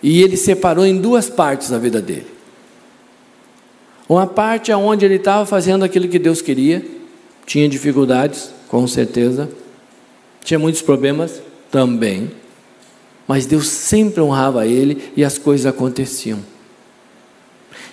e 0.00 0.22
ele 0.22 0.36
separou 0.36 0.86
em 0.86 0.96
duas 0.96 1.28
partes 1.28 1.72
a 1.72 1.78
vida 1.78 2.00
dele. 2.00 2.26
Uma 4.08 4.26
parte 4.26 4.72
onde 4.72 5.04
ele 5.04 5.16
estava 5.16 5.44
fazendo 5.44 5.84
aquilo 5.84 6.06
que 6.06 6.18
Deus 6.18 6.40
queria, 6.40 6.84
tinha 7.46 7.68
dificuldades, 7.68 8.50
com 8.68 8.86
certeza, 8.86 9.48
tinha 10.44 10.58
muitos 10.58 10.82
problemas 10.82 11.42
também, 11.70 12.30
mas 13.26 13.46
Deus 13.46 13.68
sempre 13.68 14.20
honrava 14.20 14.66
ele 14.66 15.10
e 15.16 15.24
as 15.24 15.38
coisas 15.38 15.66
aconteciam. 15.66 16.51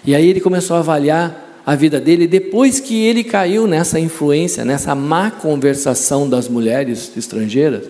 E 0.06 0.16
aí 0.16 0.28
ele 0.28 0.40
começou 0.40 0.76
a 0.76 0.80
avaliar 0.80 1.62
a 1.66 1.76
vida 1.76 2.00
dele 2.00 2.26
depois 2.28 2.80
que 2.80 3.06
ele 3.06 3.24
caiu 3.24 3.68
nessa 3.68 4.00
influência, 4.00 4.66
nessa 4.66 4.96
má 4.96 5.30
conversação 5.30 6.28
das 6.28 6.48
mulheres 6.48 7.12
estrangeiras 7.16 7.90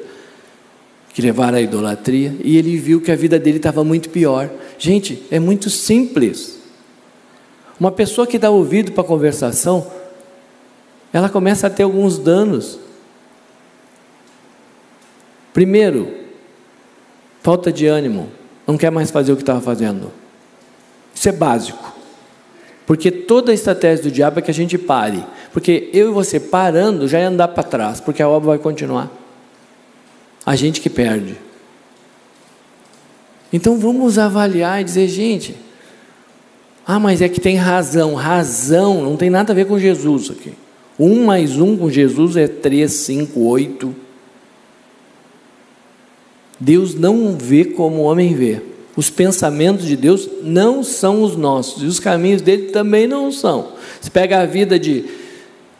que 1.13 1.21
levaram 1.21 1.57
à 1.57 1.61
idolatria, 1.61 2.35
e 2.43 2.57
ele 2.57 2.77
viu 2.77 3.01
que 3.01 3.11
a 3.11 3.15
vida 3.15 3.39
dele 3.39 3.57
estava 3.57 3.83
muito 3.83 4.09
pior. 4.09 4.49
Gente, 4.77 5.23
é 5.31 5.39
muito 5.39 5.69
simples. 5.69 6.59
Uma 7.79 7.91
pessoa 7.91 8.27
que 8.27 8.37
dá 8.37 8.49
ouvido 8.49 8.91
para 8.91 9.03
a 9.03 9.07
conversação, 9.07 9.89
ela 11.11 11.27
começa 11.27 11.67
a 11.67 11.69
ter 11.69 11.83
alguns 11.83 12.17
danos. 12.17 12.79
Primeiro, 15.53 16.13
falta 17.41 17.71
de 17.71 17.87
ânimo, 17.87 18.29
não 18.67 18.77
quer 18.77 18.91
mais 18.91 19.09
fazer 19.09 19.31
o 19.31 19.35
que 19.35 19.41
estava 19.41 19.61
fazendo. 19.61 20.11
Isso 21.13 21.27
é 21.27 21.31
básico. 21.31 21.98
Porque 22.89 23.11
toda 23.11 23.51
a 23.51 23.53
estratégia 23.53 24.05
do 24.05 24.11
diabo 24.11 24.39
é 24.39 24.41
que 24.41 24.49
a 24.49 24.53
gente 24.53 24.75
pare. 24.75 25.23
Porque 25.53 25.91
eu 25.93 26.09
e 26.09 26.11
você 26.11 26.39
parando 26.39 27.07
já 27.07 27.19
é 27.19 27.25
andar 27.25 27.49
para 27.49 27.61
trás, 27.61 27.99
porque 28.01 28.19
a 28.19 28.27
obra 28.27 28.47
vai 28.49 28.57
continuar. 28.57 29.11
A 30.43 30.55
gente 30.55 30.81
que 30.81 30.89
perde. 30.89 31.37
Então 33.53 33.77
vamos 33.77 34.17
avaliar 34.17 34.81
e 34.81 34.83
dizer, 34.83 35.07
gente, 35.07 35.55
ah, 36.83 36.99
mas 36.99 37.21
é 37.21 37.29
que 37.29 37.39
tem 37.39 37.57
razão. 37.57 38.15
Razão 38.15 39.03
não 39.03 39.15
tem 39.15 39.29
nada 39.29 39.53
a 39.53 39.55
ver 39.55 39.67
com 39.67 39.77
Jesus 39.77 40.31
aqui. 40.31 40.53
Um 40.99 41.25
mais 41.25 41.59
um 41.59 41.77
com 41.77 41.91
Jesus 41.91 42.35
é 42.37 42.47
três, 42.47 42.91
cinco, 42.93 43.41
oito. 43.41 43.95
Deus 46.59 46.95
não 46.95 47.37
vê 47.37 47.65
como 47.65 47.97
o 47.97 48.05
homem 48.05 48.33
vê. 48.33 48.63
Os 48.99 49.09
pensamentos 49.09 49.85
de 49.85 49.95
Deus 49.95 50.27
não 50.43 50.83
são 50.83 51.23
os 51.23 51.37
nossos, 51.37 51.81
e 51.81 51.85
os 51.85 52.01
caminhos 52.01 52.41
dele 52.41 52.63
também 52.63 53.07
não 53.07 53.31
são. 53.31 53.69
Você 54.01 54.09
pega 54.09 54.41
a 54.41 54.45
vida 54.45 54.77
de, 54.77 55.05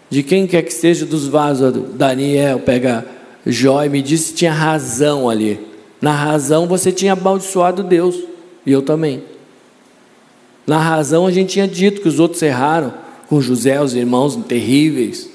de 0.10 0.24
quem 0.24 0.48
quer 0.48 0.62
que 0.62 0.74
seja 0.74 1.06
dos 1.06 1.28
vasos, 1.28 1.74
Daniel, 1.96 2.60
pega 2.60 3.06
Jó 3.46 3.84
e 3.84 3.90
me 3.90 4.02
disse 4.02 4.32
que 4.32 4.38
tinha 4.38 4.54
razão 4.54 5.30
ali. 5.30 5.60
Na 6.00 6.14
razão 6.14 6.66
você 6.66 6.94
tinha 6.94 7.12
amaldiçoado 7.12 7.84
Deus, 7.84 8.16
e 8.66 8.72
eu 8.72 8.82
também. 8.82 9.22
Na 10.66 10.78
razão 10.78 11.28
a 11.28 11.32
gente 11.32 11.50
tinha 11.52 11.68
dito 11.68 12.00
que 12.00 12.08
os 12.08 12.22
outros 12.22 12.42
erraram, 12.42 12.94
com 13.28 13.42
José, 13.42 13.82
os 13.82 13.94
irmãos 13.94 14.38
terríveis. 14.48 15.30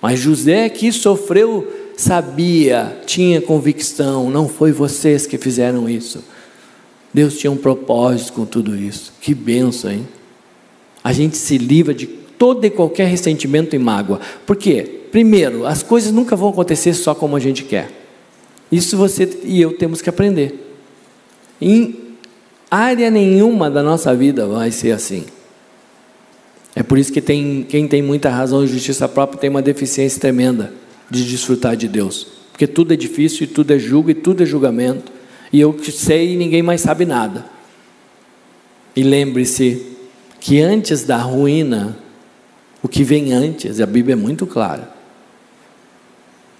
Mas 0.00 0.20
José 0.20 0.68
que 0.68 0.92
sofreu, 0.92 1.66
sabia, 1.96 3.00
tinha 3.04 3.40
convicção, 3.40 4.30
não 4.30 4.48
foi 4.48 4.70
vocês 4.70 5.26
que 5.26 5.36
fizeram 5.36 5.88
isso. 5.88 6.22
Deus 7.12 7.36
tinha 7.36 7.50
um 7.50 7.56
propósito 7.56 8.32
com 8.32 8.46
tudo 8.46 8.74
isso. 8.74 9.12
Que 9.20 9.34
benção, 9.34 9.90
hein? 9.90 10.08
A 11.04 11.12
gente 11.12 11.36
se 11.36 11.58
livra 11.58 11.92
de 11.92 12.06
todo 12.06 12.64
e 12.64 12.70
qualquer 12.70 13.06
ressentimento 13.06 13.76
e 13.76 13.78
mágoa. 13.78 14.20
Por 14.46 14.56
quê? 14.56 15.00
Primeiro, 15.10 15.66
as 15.66 15.82
coisas 15.82 16.10
nunca 16.10 16.34
vão 16.34 16.48
acontecer 16.48 16.94
só 16.94 17.14
como 17.14 17.36
a 17.36 17.40
gente 17.40 17.64
quer. 17.64 17.90
Isso 18.70 18.96
você 18.96 19.28
e 19.44 19.60
eu 19.60 19.76
temos 19.76 20.00
que 20.00 20.08
aprender. 20.08 20.74
Em 21.60 21.96
área 22.70 23.10
nenhuma 23.10 23.70
da 23.70 23.82
nossa 23.82 24.14
vida 24.14 24.46
vai 24.46 24.70
ser 24.70 24.92
assim. 24.92 25.24
É 26.74 26.82
por 26.82 26.96
isso 26.96 27.12
que 27.12 27.20
tem, 27.20 27.66
quem 27.68 27.86
tem 27.86 28.00
muita 28.00 28.30
razão 28.30 28.64
e 28.64 28.66
justiça 28.66 29.06
própria 29.06 29.38
tem 29.38 29.50
uma 29.50 29.60
deficiência 29.60 30.18
tremenda 30.18 30.72
de 31.10 31.28
desfrutar 31.28 31.76
de 31.76 31.86
Deus. 31.86 32.26
Porque 32.50 32.66
tudo 32.66 32.94
é 32.94 32.96
difícil 32.96 33.44
e 33.44 33.46
tudo 33.46 33.74
é 33.74 33.78
julgo 33.78 34.10
e 34.10 34.14
tudo 34.14 34.42
é 34.42 34.46
julgamento 34.46 35.12
e 35.52 35.60
eu 35.60 35.76
sei 35.84 36.32
e 36.32 36.36
ninguém 36.36 36.62
mais 36.62 36.80
sabe 36.80 37.04
nada. 37.04 37.44
E 38.96 39.02
lembre-se 39.02 39.86
que 40.40 40.60
antes 40.60 41.04
da 41.04 41.18
ruína, 41.18 41.96
o 42.82 42.88
que 42.88 43.04
vem 43.04 43.32
antes, 43.32 43.80
a 43.80 43.86
Bíblia 43.86 44.14
é 44.14 44.16
muito 44.16 44.46
clara. 44.46 44.90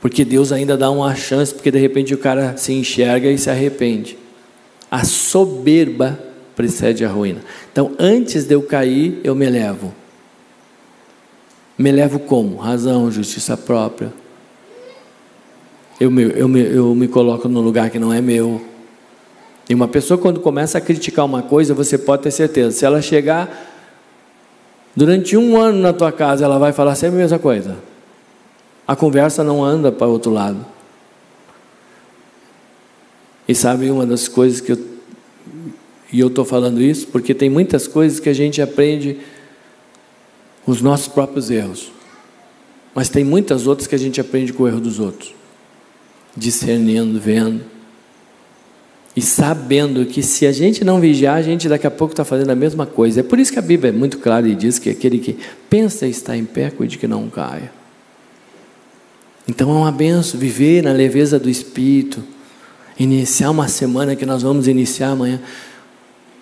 Porque 0.01 0.25
Deus 0.25 0.53
ainda 0.53 0.77
dá 0.77 0.91
uma 0.91 1.15
chance, 1.15 1.55
porque 1.55 1.71
de 1.71 1.79
repente 1.79 2.13
o 2.13 2.19
cara 2.19 2.57
se 2.57 2.73
enxerga 2.73 3.31
e 3.31 3.39
se 3.39 3.49
arrepende. 3.49 4.19
A 4.91 5.05
soberba 5.05 6.19
precede 6.55 7.05
a 7.05 7.09
ruína. 7.09 7.41
Então, 7.71 7.93
antes 7.99 8.45
de 8.45 8.55
eu 8.55 8.63
cair, 8.63 9.21
eu 9.25 9.35
me 9.35 9.47
elevo. 9.47 9.95
Me 11.79 11.89
elevo 11.89 12.19
como? 12.19 12.57
Razão, 12.57 13.11
justiça 13.11 13.57
própria. 13.57 14.13
Eu 16.01 16.11
me, 16.11 16.23
eu 16.23 16.49
me, 16.49 16.61
eu 16.61 16.95
me 16.95 17.09
coloco 17.09 17.49
no 17.49 17.61
lugar 17.61 17.89
que 17.91 17.99
não 17.99 18.13
é 18.13 18.21
meu. 18.21 18.72
E 19.69 19.75
uma 19.75 19.89
pessoa, 19.89 20.19
quando 20.19 20.41
começa 20.41 20.79
a 20.79 20.81
criticar 20.81 21.25
uma 21.25 21.43
coisa, 21.43 21.73
você 21.75 21.97
pode 21.97 22.23
ter 22.23 22.31
certeza, 22.31 22.73
se 22.73 22.85
ela 22.85 23.01
chegar 23.01 23.71
durante 24.95 25.37
um 25.37 25.57
ano 25.57 25.79
na 25.79 25.93
tua 25.93 26.13
casa, 26.13 26.45
ela 26.45 26.59
vai 26.59 26.73
falar 26.73 26.95
sempre 26.95 27.17
a 27.17 27.21
mesma 27.21 27.39
coisa. 27.39 27.77
A 28.87 28.97
conversa 28.97 29.45
não 29.45 29.65
anda 29.65 29.93
para 29.93 30.07
o 30.07 30.11
outro 30.11 30.33
lado. 30.33 30.65
E 33.47 33.55
sabe 33.55 33.91
uma 33.91 34.07
das 34.07 34.29
coisas 34.29 34.61
que 34.61 34.73
eu. 34.73 34.93
E 36.13 36.21
eu 36.21 36.29
estou 36.29 36.45
falando 36.45 36.81
isso 36.83 37.07
porque 37.09 37.33
tem 37.33 37.49
muitas 37.49 37.89
coisas 37.89 38.21
que 38.21 38.29
a 38.29 38.35
gente 38.35 38.61
aprende 38.61 39.19
os 40.67 40.83
nossos 40.83 41.09
próprios 41.09 41.51
erros. 41.51 41.91
Mas 42.95 43.09
tem 43.09 43.25
muitas 43.25 43.67
outras 43.67 43.87
que 43.87 43.95
a 43.95 43.99
gente 43.99 44.21
aprende 44.21 44.53
com 44.53 44.65
o 44.65 44.69
erro 44.69 44.81
dos 44.81 44.99
outros. 44.99 45.35
Discernindo, 46.37 47.19
vendo. 47.19 47.72
E 49.15 49.21
sabendo 49.21 50.07
que 50.07 50.23
se 50.23 50.47
a 50.47 50.53
gente 50.53 50.85
não 50.85 50.99
vigiar, 50.99 51.37
a 51.37 51.43
gente 51.43 51.69
daqui 51.69 51.87
a 51.87 51.91
pouco 51.91 52.13
está 52.13 52.25
fazendo 52.25 52.51
a 52.51 52.55
mesma 52.55 52.87
coisa. 52.87 53.21
É 53.21 53.23
por 53.23 53.39
isso 53.39 53.53
que 53.53 53.59
a 53.59 53.63
Bíblia 53.63 53.91
é 53.91 53.93
muito 53.93 54.19
clara 54.19 54.49
e 54.49 54.55
diz 54.55 54.79
que 54.79 54.89
aquele 54.89 55.19
que 55.19 55.37
pensa 55.69 56.07
estar 56.07 56.37
em 56.37 56.45
pé, 56.45 56.71
cuide 56.71 56.97
que 56.97 57.07
não 57.07 57.29
caia. 57.29 57.71
Então 59.47 59.69
é 59.71 59.75
uma 59.75 59.93
benção 59.93 60.41
viver 60.41 60.83
na 60.83 60.93
leveza 60.93 61.39
do 61.39 61.51
Espírito, 61.51 62.23
iniciar 62.99 63.51
uma 63.51 63.69
semana 63.69 64.17
que 64.17 64.25
nós 64.25 64.43
vamos 64.43 64.67
iniciar 64.67 65.11
amanhã, 65.11 65.41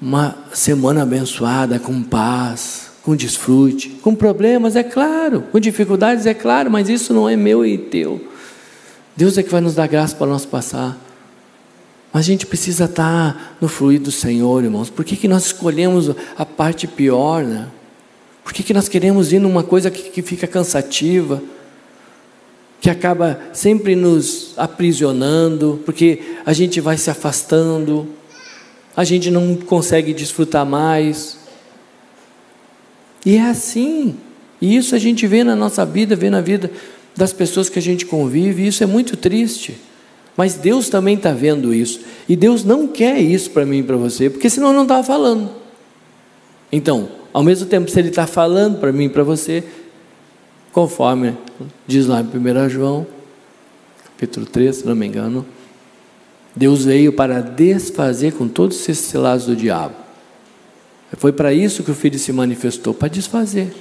uma 0.01 0.37
semana 0.53 1.03
abençoada, 1.03 1.79
com 1.79 2.03
paz, 2.03 2.91
com 3.03 3.17
desfrute, 3.17 3.89
com 4.03 4.15
problemas, 4.15 4.77
é 4.77 4.85
claro, 4.85 5.43
com 5.51 5.59
dificuldades, 5.59 6.25
é 6.25 6.35
claro, 6.35 6.71
mas 6.71 6.89
isso 6.89 7.13
não 7.13 7.29
é 7.29 7.37
meu 7.37 7.65
e 7.65 7.77
teu. 7.77 8.21
Deus 9.17 9.37
é 9.37 9.43
que 9.43 9.51
vai 9.51 9.61
nos 9.61 9.75
dar 9.75 9.89
graça 9.89 10.15
para 10.15 10.27
nós 10.27 10.47
passar. 10.47 10.97
Mas 12.13 12.27
a 12.27 12.29
gente 12.29 12.47
precisa 12.47 12.87
estar 12.87 13.57
no 13.61 13.69
fluir 13.69 14.01
do 14.01 14.11
Senhor, 14.11 14.65
irmãos. 14.65 14.91
Por 14.91 15.05
que, 15.05 15.17
que 15.17 15.29
nós 15.29 15.47
escolhemos 15.47 16.11
a 16.37 16.45
parte 16.45 16.87
pior, 16.87 17.45
né? 17.45 17.69
Por 18.43 18.53
que, 18.53 18.63
que 18.63 18.75
nós 18.75 18.89
queremos 18.89 19.33
ir 19.33 19.39
numa 19.39 19.63
coisa 19.63 19.91
que, 19.91 20.11
que 20.11 20.23
fica 20.23 20.47
cansativa, 20.47 21.41
que 22.81 22.91
acaba 22.91 23.41
sempre 23.53 23.95
nos 23.95 24.55
aprisionando, 24.57 25.81
porque 25.85 26.37
a 26.45 26.53
gente 26.53 26.81
vai 26.81 26.97
se 26.97 27.11
afastando, 27.11 28.09
a 28.97 29.05
gente 29.05 29.31
não 29.31 29.55
consegue 29.55 30.13
desfrutar 30.13 30.67
mais. 30.67 31.39
E 33.25 33.37
é 33.37 33.43
assim. 33.43 34.17
E 34.61 34.77
isso 34.77 34.97
a 34.97 34.99
gente 34.99 35.27
vê 35.27 35.45
na 35.45 35.55
nossa 35.55 35.85
vida, 35.87 36.17
vê 36.17 36.29
na 36.29 36.41
vida 36.41 36.73
das 37.17 37.33
pessoas 37.33 37.69
que 37.69 37.79
a 37.79 37.83
gente 37.83 38.05
convive, 38.07 38.63
e 38.65 38.67
isso 38.67 38.83
é 38.83 38.87
muito 38.87 39.17
triste. 39.17 39.77
Mas 40.37 40.55
Deus 40.55 40.89
também 40.89 41.17
está 41.17 41.33
vendo 41.33 41.75
isso. 41.75 42.01
E 42.29 42.37
Deus 42.37 42.65
não 42.65 42.87
quer 42.87 43.19
isso 43.21 43.51
para 43.51 43.67
mim 43.67 43.79
e 43.79 43.83
para 43.83 43.97
você, 43.97 44.31
porque 44.31 44.49
senão 44.49 44.73
não 44.73 44.83
estava 44.83 45.03
falando. 45.03 45.51
Então, 46.73 47.09
ao 47.33 47.43
mesmo 47.43 47.67
tempo, 47.67 47.91
se 47.91 47.99
Ele 47.99 48.09
está 48.09 48.27
falando 48.27 48.79
para 48.79 48.93
mim 48.93 49.05
e 49.05 49.09
para 49.09 49.23
você, 49.23 49.65
conforme 50.73 51.37
diz 51.87 52.07
lá 52.07 52.21
em 52.21 52.25
1 52.25 52.69
João, 52.69 53.07
capítulo 54.05 54.47
3, 54.47 54.77
se 54.77 54.87
não 54.87 54.95
me 54.95 55.07
engano, 55.07 55.45
Deus 56.55 56.85
veio 56.85 57.13
para 57.13 57.41
desfazer 57.41 58.33
com 58.33 58.49
todos 58.49 58.77
esses 58.89 58.99
selados 58.99 59.47
do 59.47 59.57
diabo. 59.57 59.95
Foi 61.17 61.33
para 61.33 61.53
isso 61.53 61.83
que 61.83 61.91
o 61.91 61.95
Filho 61.95 62.19
se 62.19 62.33
manifestou, 62.33 62.95
para 62.95 63.09
desfazer. 63.09 63.73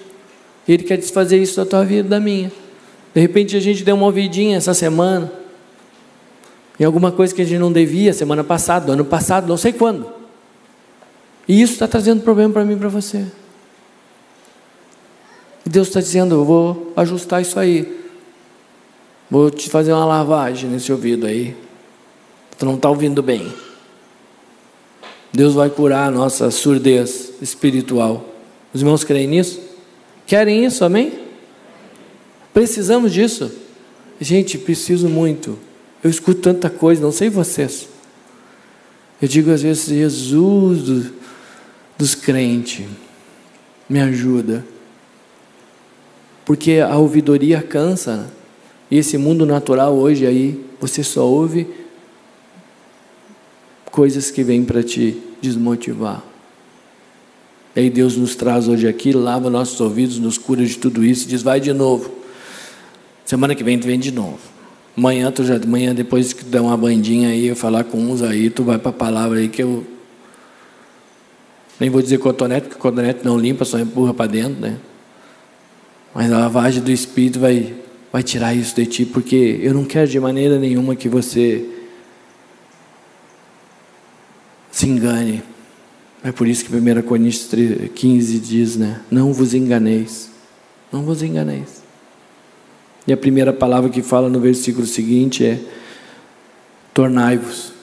Ele 0.67 0.83
quer 0.83 0.97
desfazer 0.97 1.37
isso 1.37 1.57
da 1.57 1.65
tua 1.65 1.85
vida 1.85 2.09
da 2.09 2.19
minha. 2.19 2.51
De 3.13 3.21
repente 3.21 3.55
a 3.55 3.59
gente 3.59 3.83
deu 3.83 3.95
uma 3.95 4.05
ouvidinha 4.05 4.57
essa 4.57 4.73
semana 4.73 5.38
em 6.79 6.83
alguma 6.85 7.11
coisa 7.11 7.35
que 7.35 7.41
a 7.41 7.45
gente 7.45 7.59
não 7.59 7.71
devia 7.71 8.13
semana 8.13 8.43
passada, 8.43 8.93
ano 8.93 9.03
passado, 9.03 9.47
não 9.47 9.57
sei 9.57 9.73
quando. 9.73 10.09
E 11.47 11.61
isso 11.61 11.73
está 11.73 11.87
trazendo 11.87 12.21
problema 12.21 12.53
para 12.53 12.63
mim 12.63 12.73
e 12.73 12.77
para 12.77 12.89
você. 12.89 13.25
E 15.65 15.69
Deus 15.69 15.87
está 15.87 15.99
dizendo: 15.99 16.35
eu 16.35 16.45
vou 16.45 16.93
ajustar 16.95 17.41
isso 17.41 17.59
aí. 17.59 17.99
Vou 19.29 19.51
te 19.51 19.69
fazer 19.69 19.91
uma 19.93 20.05
lavagem 20.05 20.69
nesse 20.69 20.91
ouvido 20.91 21.27
aí. 21.27 21.55
Tu 22.57 22.65
não 22.65 22.75
está 22.75 22.89
ouvindo 22.89 23.21
bem. 23.21 23.51
Deus 25.31 25.53
vai 25.53 25.69
curar 25.69 26.07
a 26.07 26.11
nossa 26.11 26.49
surdez 26.49 27.33
espiritual. 27.41 28.25
Os 28.73 28.81
irmãos 28.81 29.03
creem 29.03 29.27
nisso? 29.27 29.61
Querem 30.25 30.65
isso, 30.65 30.83
amém? 30.83 31.19
Precisamos 32.53 33.13
disso. 33.13 33.51
Gente, 34.19 34.57
preciso 34.57 35.07
muito. 35.07 35.57
Eu 36.03 36.09
escuto 36.09 36.41
tanta 36.41 36.69
coisa, 36.69 37.01
não 37.01 37.11
sei 37.11 37.29
vocês. 37.29 37.87
Eu 39.21 39.27
digo 39.27 39.51
às 39.51 39.61
vezes, 39.61 39.85
Jesus 39.85 40.83
do, 40.83 41.13
dos 41.97 42.15
crentes, 42.15 42.87
me 43.89 43.99
ajuda. 43.99 44.65
Porque 46.45 46.79
a 46.79 46.97
ouvidoria 46.97 47.61
cansa. 47.61 48.17
Né? 48.17 48.27
E 48.89 48.97
esse 48.97 49.17
mundo 49.17 49.45
natural 49.45 49.95
hoje 49.95 50.25
aí, 50.25 50.65
você 50.79 51.03
só 51.03 51.25
ouve 51.27 51.67
coisas 53.91 54.31
que 54.31 54.43
vêm 54.43 54.63
para 54.63 54.81
te 54.81 55.21
desmotivar. 55.41 56.23
E 57.75 57.81
aí 57.81 57.89
Deus 57.89 58.15
nos 58.15 58.35
traz 58.35 58.67
hoje 58.67 58.87
aqui, 58.87 59.11
lava 59.11 59.49
nossos 59.49 59.79
ouvidos, 59.79 60.17
nos 60.17 60.37
cura 60.37 60.65
de 60.65 60.77
tudo 60.77 61.03
isso, 61.03 61.27
diz: 61.27 61.41
vai 61.41 61.59
de 61.59 61.73
novo. 61.73 62.11
Semana 63.25 63.53
que 63.53 63.63
vem 63.63 63.77
vem 63.79 63.99
de 63.99 64.11
novo. 64.11 64.39
Amanhã, 64.99 65.31
tu 65.31 65.45
já, 65.45 65.55
amanhã 65.55 65.95
depois 65.95 66.33
que 66.33 66.43
der 66.43 66.59
uma 66.59 66.75
bandinha 66.75 67.29
aí, 67.29 67.47
eu 67.47 67.55
falar 67.55 67.85
com 67.85 67.97
uns 67.97 68.21
aí, 68.21 68.49
tu 68.49 68.65
vai 68.65 68.77
para 68.77 68.89
a 68.89 68.93
palavra 68.93 69.39
aí 69.39 69.47
que 69.47 69.63
eu. 69.63 69.85
Nem 71.79 71.89
vou 71.89 72.01
dizer 72.01 72.17
cotonete, 72.17 72.67
porque 72.67 72.81
cotonete 72.81 73.21
não 73.23 73.37
limpa, 73.37 73.63
só 73.63 73.79
empurra 73.79 74.13
para 74.13 74.29
dentro, 74.29 74.59
né? 74.59 74.77
Mas 76.13 76.29
a 76.29 76.39
lavagem 76.39 76.83
do 76.83 76.91
Espírito 76.91 77.39
vai, 77.39 77.73
vai 78.11 78.21
tirar 78.21 78.53
isso 78.53 78.75
de 78.75 78.85
ti, 78.87 79.05
porque 79.05 79.61
eu 79.63 79.73
não 79.73 79.85
quero 79.85 80.05
de 80.05 80.19
maneira 80.19 80.59
nenhuma 80.59 80.97
que 80.97 81.07
você 81.07 81.65
se 84.69 84.85
engane. 84.85 85.41
É 86.21 86.33
por 86.33 86.45
isso 86.45 86.65
que 86.65 86.75
1 86.75 87.01
Coríntios 87.03 87.49
15 87.95 88.37
diz, 88.39 88.75
né? 88.75 88.99
Não 89.09 89.31
vos 89.31 89.53
enganeis. 89.53 90.29
Não 90.91 91.03
vos 91.03 91.23
enganeis. 91.23 91.88
E 93.09 93.13
a 93.13 93.17
primeira 93.17 93.51
palavra 93.51 93.89
que 93.89 94.03
fala 94.03 94.29
no 94.29 94.39
versículo 94.39 94.85
seguinte 94.85 95.43
é: 95.43 95.59
tornai-vos. 96.93 97.73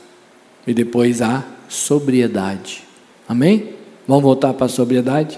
E 0.64 0.72
depois 0.72 1.20
a 1.20 1.44
sobriedade. 1.68 2.84
Amém? 3.28 3.70
Vamos 4.06 4.22
voltar 4.22 4.54
para 4.54 4.66
a 4.66 4.68
sobriedade? 4.68 5.36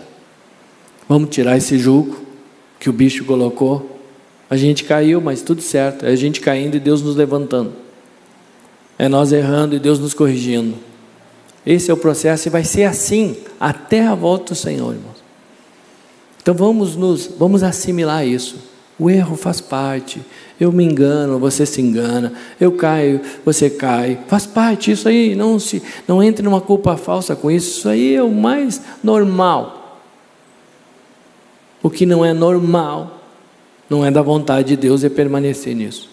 Vamos 1.09 1.31
tirar 1.31 1.57
esse 1.57 1.79
jugo 1.79 2.21
que 2.79 2.91
o 2.91 2.93
bicho 2.93 3.25
colocou. 3.25 3.99
A 4.51 4.59
gente 4.59 4.85
caiu, 4.85 5.23
mas 5.23 5.41
tudo 5.41 5.63
certo. 5.63 6.05
É 6.05 6.11
a 6.11 6.17
gente 6.17 6.39
caindo 6.43 6.75
e 6.75 6.81
Deus 6.81 7.01
nos 7.01 7.17
levantando. 7.17 7.73
É 8.99 9.09
nós 9.09 9.33
errando 9.33 9.75
e 9.75 9.79
Deus 9.79 9.99
nos 9.99 10.13
corrigindo. 10.13 10.75
Esse 11.65 11.91
é 11.91 11.95
o 11.95 11.97
processo 11.97 12.47
e 12.47 12.51
vai 12.51 12.63
ser 12.63 12.85
assim 12.85 13.39
até 13.59 14.07
a 14.07 14.15
volta 14.15 14.53
do 14.53 14.59
Senhor, 14.59 14.93
irmãos. 14.95 15.17
Então 16.43 16.55
vamos 16.55 16.95
nos 16.95 17.27
vamos 17.39 17.63
assimilar 17.63 18.27
isso. 18.27 18.68
O 18.99 19.09
erro 19.09 19.37
faz 19.37 19.61
parte. 19.61 20.21
Eu 20.59 20.73
me 20.73 20.85
engano, 20.85 21.39
você 21.39 21.65
se 21.65 21.81
engana. 21.81 22.33
Eu 22.61 22.73
caio, 22.73 23.21
você 23.45 23.71
cai. 23.71 24.19
Faz 24.27 24.45
parte 24.45 24.91
isso 24.91 25.09
aí. 25.09 25.37
Não 25.37 25.59
se 25.59 25.83
não 26.07 26.23
entre 26.23 26.43
numa 26.43 26.61
culpa 26.61 26.97
falsa 26.97 27.37
com 27.37 27.51
isso. 27.51 27.79
Isso 27.79 27.89
aí 27.89 28.15
é 28.15 28.23
o 28.23 28.31
mais 28.31 28.83
normal. 29.03 30.01
O 31.81 31.89
que 31.89 32.05
não 32.05 32.25
é 32.25 32.33
normal, 32.33 33.21
não 33.89 34.05
é 34.05 34.11
da 34.11 34.21
vontade 34.21 34.69
de 34.69 34.77
Deus 34.77 35.05
é 35.05 35.09
permanecer 35.09 35.77
nisso. 35.77 36.11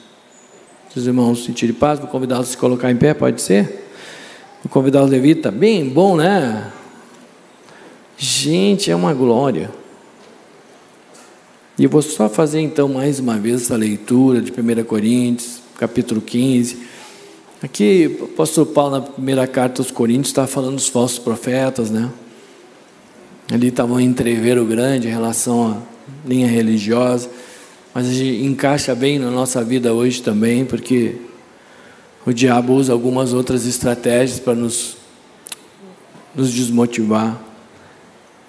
Se 0.93 0.99
os 0.99 1.07
irmãos 1.07 1.43
sentirem 1.43 1.73
paz, 1.73 1.99
vou 1.99 2.07
convidá-los 2.07 2.47
a 2.47 2.51
se 2.51 2.57
colocar 2.57 2.91
em 2.91 2.95
pé, 2.95 3.13
pode 3.15 3.41
ser? 3.41 3.89
Vou 4.63 4.71
convidar 4.71 5.01
o 5.01 5.05
levita, 5.05 5.49
bem 5.51 5.89
bom, 5.89 6.15
né? 6.15 6.71
Gente, 8.15 8.91
é 8.91 8.95
uma 8.95 9.13
glória. 9.13 9.71
E 11.77 11.83
eu 11.83 11.89
vou 11.89 12.01
só 12.01 12.29
fazer 12.29 12.61
então 12.61 12.87
mais 12.87 13.19
uma 13.19 13.37
vez 13.37 13.63
essa 13.63 13.75
leitura 13.75 14.41
de 14.41 14.49
1 14.49 14.85
Coríntios, 14.85 15.59
capítulo 15.77 16.21
15. 16.21 16.77
Aqui, 17.61 18.17
o 18.21 18.23
apóstolo 18.25 18.65
Paulo, 18.67 18.91
na 18.91 19.01
primeira 19.01 19.45
carta 19.45 19.81
aos 19.81 19.91
Coríntios, 19.91 20.27
está 20.27 20.47
falando 20.47 20.75
dos 20.75 20.87
falsos 20.87 21.19
profetas, 21.19 21.91
né? 21.91 22.09
Ali 23.51 23.67
estava 23.67 23.93
um 23.93 23.99
entreveiro 23.99 24.65
grande 24.65 25.09
em 25.09 25.11
relação 25.11 25.71
à 25.73 25.77
linha 26.25 26.47
religiosa, 26.47 27.29
mas 27.93 28.07
encaixa 28.21 28.95
bem 28.95 29.19
na 29.19 29.29
nossa 29.29 29.61
vida 29.61 29.93
hoje 29.93 30.21
também, 30.21 30.63
porque 30.63 31.17
o 32.25 32.31
diabo 32.31 32.73
usa 32.73 32.93
algumas 32.93 33.33
outras 33.33 33.65
estratégias 33.65 34.39
para 34.39 34.55
nos, 34.55 34.95
nos 36.33 36.53
desmotivar. 36.53 37.37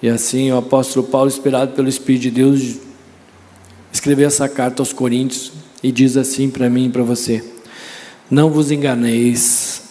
E 0.00 0.08
assim 0.08 0.52
o 0.52 0.58
apóstolo 0.58 1.04
Paulo, 1.08 1.28
inspirado 1.28 1.72
pelo 1.72 1.88
Espírito 1.88 2.22
de 2.22 2.30
Deus, 2.30 2.85
escreveu 3.96 4.26
essa 4.26 4.46
carta 4.46 4.82
aos 4.82 4.92
Coríntios 4.92 5.52
e 5.82 5.90
diz 5.90 6.16
assim 6.16 6.50
para 6.50 6.68
mim 6.68 6.86
e 6.86 6.90
para 6.90 7.02
você: 7.02 7.42
Não 8.30 8.50
vos 8.50 8.70
enganeis, 8.70 9.82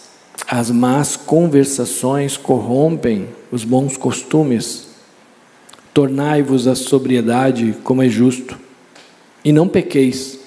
as 0.46 0.70
más 0.70 1.16
conversações 1.16 2.36
corrompem 2.36 3.28
os 3.50 3.64
bons 3.64 3.96
costumes. 3.96 4.86
Tornai-vos 5.92 6.66
a 6.66 6.74
sobriedade 6.74 7.74
como 7.82 8.02
é 8.02 8.08
justo, 8.08 8.58
e 9.42 9.50
não 9.50 9.66
pequeis, 9.66 10.38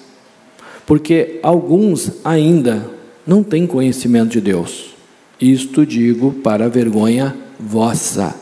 porque 0.86 1.40
alguns 1.42 2.12
ainda 2.24 2.88
não 3.26 3.42
tem 3.42 3.66
conhecimento 3.66 4.30
de 4.30 4.40
Deus. 4.40 4.94
Isto 5.40 5.84
digo 5.84 6.32
para 6.34 6.68
vergonha 6.68 7.36
vossa. 7.58 8.34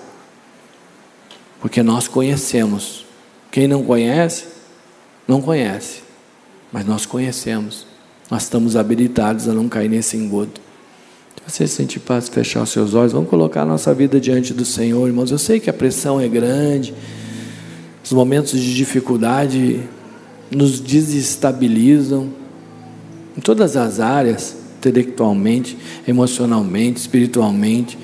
Porque 1.61 1.83
nós 1.83 2.07
conhecemos. 2.07 3.07
Quem 3.51 3.67
não 3.67 3.83
conhece, 3.83 4.58
não 5.29 5.43
conhece. 5.43 6.01
Mas 6.73 6.87
nós 6.87 7.07
conhecemos. 7.07 7.87
Nós 8.31 8.43
estamos 8.43 8.75
habilitados 8.75 9.47
a 9.49 9.53
não 9.53 9.69
cair 9.69 9.89
nesse 9.89 10.17
engodo. 10.17 10.61
Se 11.47 11.53
você 11.53 11.67
sentir 11.67 12.01
paz, 12.01 12.29
fechar 12.29 12.63
os 12.63 12.71
seus 12.71 12.95
olhos, 12.95 13.13
vamos 13.13 13.31
colocar 13.31 13.63
a 13.63 13.67
nossa 13.67 13.95
vida 13.95 14.21
diante 14.21 14.53
do 14.53 14.65
Senhor, 14.65 15.07
irmãos. 15.07 15.31
Eu 15.31 15.39
sei 15.39 15.61
que 15.61 15.71
a 15.71 15.73
pressão 15.73 16.21
é 16.21 16.29
grande, 16.29 16.93
os 18.05 18.13
momentos 18.13 18.59
de 18.59 18.75
dificuldade 18.75 19.81
nos 20.51 20.81
desestabilizam 20.81 22.31
em 23.37 23.41
todas 23.41 23.77
as 23.77 24.01
áreas 24.01 24.57
intelectualmente, 24.79 25.77
emocionalmente, 26.07 27.01
espiritualmente. 27.01 27.99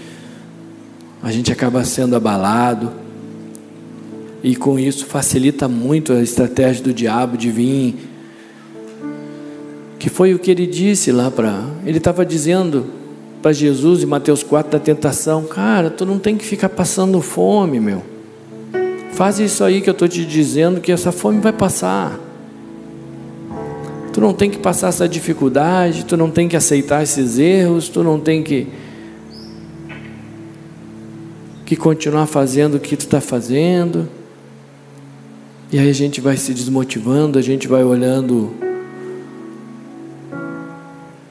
A 1.22 1.30
gente 1.30 1.52
acaba 1.52 1.84
sendo 1.84 2.16
abalado. 2.16 2.92
E 4.44 4.54
com 4.54 4.78
isso 4.78 5.06
facilita 5.06 5.66
muito 5.66 6.12
a 6.12 6.20
estratégia 6.20 6.84
do 6.84 6.92
diabo 6.92 7.34
de 7.34 7.50
vir. 7.50 7.96
Que 9.98 10.10
foi 10.10 10.34
o 10.34 10.38
que 10.38 10.50
ele 10.50 10.66
disse 10.66 11.10
lá 11.10 11.30
para. 11.30 11.64
Ele 11.86 11.96
estava 11.96 12.26
dizendo 12.26 12.84
para 13.40 13.54
Jesus 13.54 14.02
em 14.02 14.06
Mateus 14.06 14.42
4 14.42 14.70
da 14.70 14.78
tentação: 14.78 15.44
Cara, 15.44 15.88
tu 15.88 16.04
não 16.04 16.18
tem 16.18 16.36
que 16.36 16.44
ficar 16.44 16.68
passando 16.68 17.22
fome, 17.22 17.80
meu. 17.80 18.02
Faz 19.12 19.38
isso 19.38 19.64
aí 19.64 19.80
que 19.80 19.88
eu 19.88 19.92
estou 19.92 20.06
te 20.06 20.26
dizendo, 20.26 20.78
que 20.78 20.92
essa 20.92 21.10
fome 21.10 21.40
vai 21.40 21.52
passar. 21.52 22.20
Tu 24.12 24.20
não 24.20 24.34
tem 24.34 24.50
que 24.50 24.58
passar 24.58 24.88
essa 24.88 25.08
dificuldade, 25.08 26.04
tu 26.04 26.18
não 26.18 26.30
tem 26.30 26.48
que 26.48 26.56
aceitar 26.56 27.02
esses 27.02 27.38
erros, 27.38 27.88
tu 27.88 28.04
não 28.04 28.20
tem 28.20 28.42
que 28.42 28.66
que 31.64 31.76
continuar 31.76 32.26
fazendo 32.26 32.74
o 32.74 32.78
que 32.78 32.94
tu 32.94 33.06
está 33.06 33.22
fazendo. 33.22 34.06
E 35.74 35.78
aí 35.80 35.90
a 35.90 35.92
gente 35.92 36.20
vai 36.20 36.36
se 36.36 36.54
desmotivando, 36.54 37.36
a 37.36 37.42
gente 37.42 37.66
vai 37.66 37.82
olhando 37.82 38.52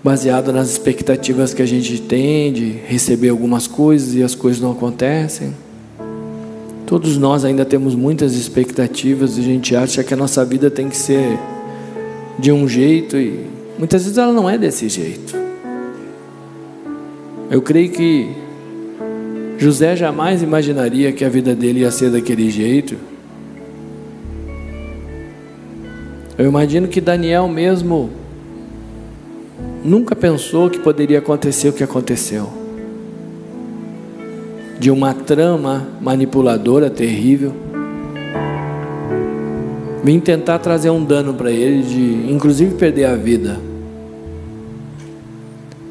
baseado 0.04 0.52
nas 0.52 0.70
expectativas 0.70 1.54
que 1.54 1.62
a 1.62 1.66
gente 1.66 2.02
tem 2.02 2.52
de 2.52 2.72
receber 2.86 3.30
algumas 3.30 3.68
coisas 3.68 4.14
e 4.16 4.22
as 4.22 4.36
coisas 4.36 4.62
não 4.62 4.74
acontecem. 4.74 5.54
Todos 6.86 7.18
nós 7.18 7.46
ainda 7.46 7.64
temos 7.64 7.96
muitas 7.96 8.36
expectativas 8.36 9.38
e 9.38 9.40
a 9.40 9.44
gente 9.44 9.78
acha 9.78 10.04
que 10.04 10.14
a 10.14 10.18
nossa 10.18 10.44
vida 10.44 10.70
tem 10.70 10.90
que 10.90 10.98
ser 10.98 11.40
de 12.38 12.52
um 12.52 12.68
jeito 12.68 13.16
e 13.16 13.46
muitas 13.80 14.04
vezes 14.04 14.18
ela 14.18 14.34
não 14.34 14.50
é 14.50 14.58
desse 14.58 14.90
jeito. 14.90 15.34
Eu 17.50 17.62
creio 17.62 17.92
que 17.92 18.28
José 19.58 19.96
jamais 19.96 20.44
imaginaria 20.44 21.14
que 21.14 21.24
a 21.24 21.30
vida 21.30 21.56
dele 21.56 21.80
ia 21.80 21.92
ser 21.92 22.12
daquele 22.12 22.50
jeito. 22.50 23.13
Eu 26.38 26.48
imagino 26.48 26.88
que 26.88 27.00
Daniel 27.00 27.48
mesmo 27.48 28.10
nunca 29.84 30.16
pensou 30.16 30.70
que 30.70 30.80
poderia 30.80 31.20
acontecer 31.20 31.70
o 31.70 31.74
que 31.74 31.84
aconteceu. 31.84 32.50
De 34.80 34.90
uma 34.90 35.14
trama 35.14 35.88
manipuladora 36.02 36.90
terrível 36.90 37.54
Vim 40.04 40.20
tentar 40.20 40.60
trazer 40.60 40.90
um 40.90 41.04
dano 41.04 41.34
para 41.34 41.50
ele, 41.50 41.82
de 41.82 42.30
inclusive 42.30 42.76
perder 42.76 43.06
a 43.06 43.16
vida. 43.16 43.58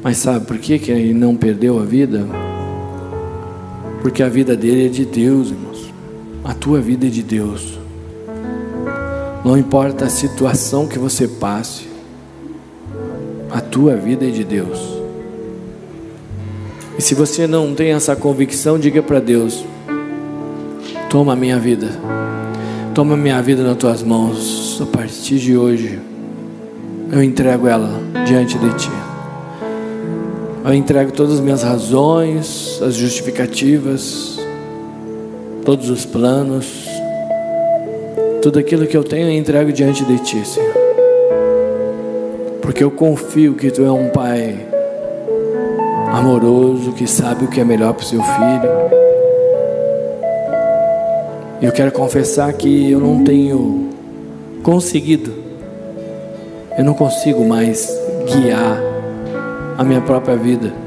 Mas 0.03 0.17
sabe 0.17 0.45
por 0.45 0.59
que, 0.59 0.77
que 0.77 0.91
ele 0.91 1.15
não 1.15 1.35
perdeu 1.35 1.79
a 1.79 1.83
vida? 1.83 2.23
Porque 4.03 4.21
a 4.21 4.29
vida 4.29 4.55
dele 4.55 4.85
é 4.85 4.89
de 4.89 5.03
Deus, 5.03 5.49
irmãos. 5.49 5.91
A 6.43 6.53
tua 6.53 6.79
vida 6.79 7.07
é 7.07 7.09
de 7.09 7.23
Deus. 7.23 7.79
Não 9.43 9.57
importa 9.57 10.05
a 10.05 10.09
situação 10.09 10.87
que 10.87 10.97
você 10.97 11.27
passe, 11.27 11.87
a 13.51 13.59
tua 13.59 13.95
vida 13.95 14.25
é 14.25 14.31
de 14.31 14.43
Deus. 14.43 14.79
E 16.97 17.01
se 17.01 17.13
você 17.13 17.45
não 17.45 17.75
tem 17.75 17.91
essa 17.91 18.15
convicção, 18.15 18.79
diga 18.79 19.01
para 19.03 19.19
Deus: 19.19 19.65
Toma 21.09 21.33
a 21.33 21.35
minha 21.35 21.59
vida. 21.59 21.89
Toma 22.95 23.15
a 23.15 23.17
minha 23.17 23.41
vida 23.41 23.63
nas 23.63 23.77
tuas 23.77 24.01
mãos. 24.01 24.79
A 24.81 24.85
partir 24.85 25.39
de 25.39 25.57
hoje, 25.57 25.99
eu 27.11 27.21
entrego 27.21 27.67
ela 27.67 27.99
diante 28.25 28.57
de 28.57 28.73
ti. 28.75 28.91
Eu 30.63 30.73
entrego 30.73 31.11
todas 31.11 31.33
as 31.33 31.39
minhas 31.41 31.63
razões, 31.63 32.79
as 32.81 32.95
justificativas, 32.95 34.39
todos 35.65 35.89
os 35.89 36.05
planos, 36.05 36.92
tudo 38.43 38.59
aquilo 38.59 38.85
que 38.85 38.97
eu 38.97 39.05
tenho 39.05 39.27
eu 39.27 39.31
entrego 39.31 39.71
diante 39.71 40.03
de 40.03 40.19
ti, 40.19 40.45
Senhor. 40.45 40.73
Porque 42.61 42.83
eu 42.83 42.91
confio 42.91 43.53
que 43.55 43.71
tu 43.71 43.85
é 43.85 43.91
um 43.91 44.09
pai 44.09 44.67
amoroso, 46.11 46.91
que 46.91 47.07
sabe 47.07 47.45
o 47.45 47.47
que 47.47 47.61
é 47.61 47.63
melhor 47.63 47.93
para 47.93 48.03
o 48.03 48.05
seu 48.05 48.21
filho. 48.21 48.69
Eu 51.61 51.71
quero 51.71 51.93
confessar 51.93 52.51
que 52.51 52.91
eu 52.91 52.99
não 52.99 53.23
tenho 53.23 53.87
conseguido, 54.61 55.33
eu 56.77 56.83
não 56.83 56.93
consigo 56.93 57.47
mais 57.47 57.89
guiar 58.25 58.77
a 59.77 59.85
minha 59.85 60.01
própria 60.01 60.35
vida. 60.35 60.82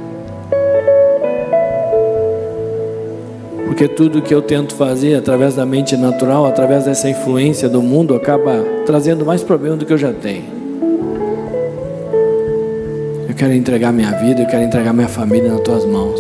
Porque 3.76 3.88
tudo 3.88 4.22
que 4.22 4.32
eu 4.32 4.40
tento 4.40 4.74
fazer 4.74 5.16
através 5.16 5.54
da 5.54 5.66
mente 5.66 5.98
natural, 5.98 6.46
através 6.46 6.86
dessa 6.86 7.10
influência 7.10 7.68
do 7.68 7.82
mundo, 7.82 8.14
acaba 8.14 8.64
trazendo 8.86 9.22
mais 9.22 9.42
problema 9.42 9.76
do 9.76 9.84
que 9.84 9.92
eu 9.92 9.98
já 9.98 10.14
tenho. 10.14 10.44
Eu 13.28 13.34
quero 13.34 13.52
entregar 13.52 13.92
minha 13.92 14.12
vida, 14.12 14.40
eu 14.40 14.46
quero 14.46 14.62
entregar 14.62 14.94
minha 14.94 15.08
família 15.08 15.52
nas 15.52 15.60
tuas 15.60 15.84
mãos. 15.84 16.18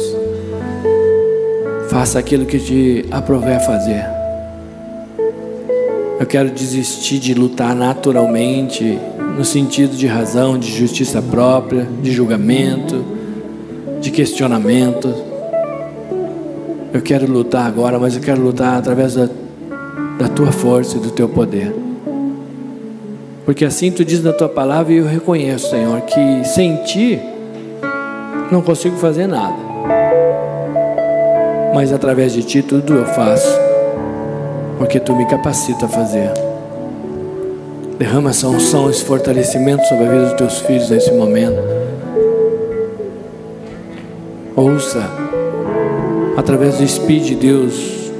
Faça 1.88 2.18
aquilo 2.18 2.44
que 2.44 2.58
te 2.58 3.06
aprover 3.10 3.56
a 3.56 3.60
fazer. 3.60 4.04
Eu 6.20 6.26
quero 6.26 6.50
desistir 6.50 7.18
de 7.18 7.32
lutar 7.32 7.74
naturalmente, 7.74 8.98
no 9.34 9.46
sentido 9.46 9.96
de 9.96 10.06
razão, 10.06 10.58
de 10.58 10.70
justiça 10.70 11.22
própria, 11.22 11.88
de 12.02 12.12
julgamento, 12.12 13.02
de 14.02 14.10
questionamento. 14.10 15.25
Eu 16.96 17.02
quero 17.02 17.30
lutar 17.30 17.66
agora, 17.66 17.98
mas 17.98 18.16
eu 18.16 18.22
quero 18.22 18.40
lutar 18.40 18.78
através 18.78 19.12
da, 19.12 19.28
da 20.18 20.28
tua 20.28 20.50
força 20.50 20.96
e 20.96 21.00
do 21.00 21.10
teu 21.10 21.28
poder. 21.28 21.70
Porque 23.44 23.66
assim 23.66 23.92
tu 23.92 24.02
diz 24.02 24.24
na 24.24 24.32
tua 24.32 24.48
palavra 24.48 24.94
e 24.94 24.96
eu 24.96 25.04
reconheço, 25.04 25.68
Senhor, 25.68 26.00
que 26.00 26.44
sem 26.46 26.74
ti 26.84 27.20
não 28.50 28.62
consigo 28.62 28.96
fazer 28.96 29.26
nada. 29.26 29.58
Mas 31.74 31.92
através 31.92 32.32
de 32.32 32.42
ti 32.42 32.62
tudo 32.62 32.94
eu 32.94 33.04
faço 33.04 33.46
porque 34.78 34.98
tu 34.98 35.14
me 35.14 35.26
capacita 35.26 35.84
a 35.84 35.88
fazer. 35.90 36.32
Derrama 37.98 38.30
essa 38.30 38.48
unção, 38.48 38.88
esse 38.88 39.04
fortalecimento 39.04 39.84
sobre 39.84 40.06
a 40.06 40.08
vida 40.08 40.24
dos 40.28 40.32
teus 40.32 40.58
filhos 40.60 40.88
nesse 40.88 41.12
momento. 41.12 41.60
Ouça, 44.56 45.26
através 46.36 46.76
do 46.76 46.84
Espírito 46.84 47.26
de 47.26 47.34
Deus, 47.36 48.12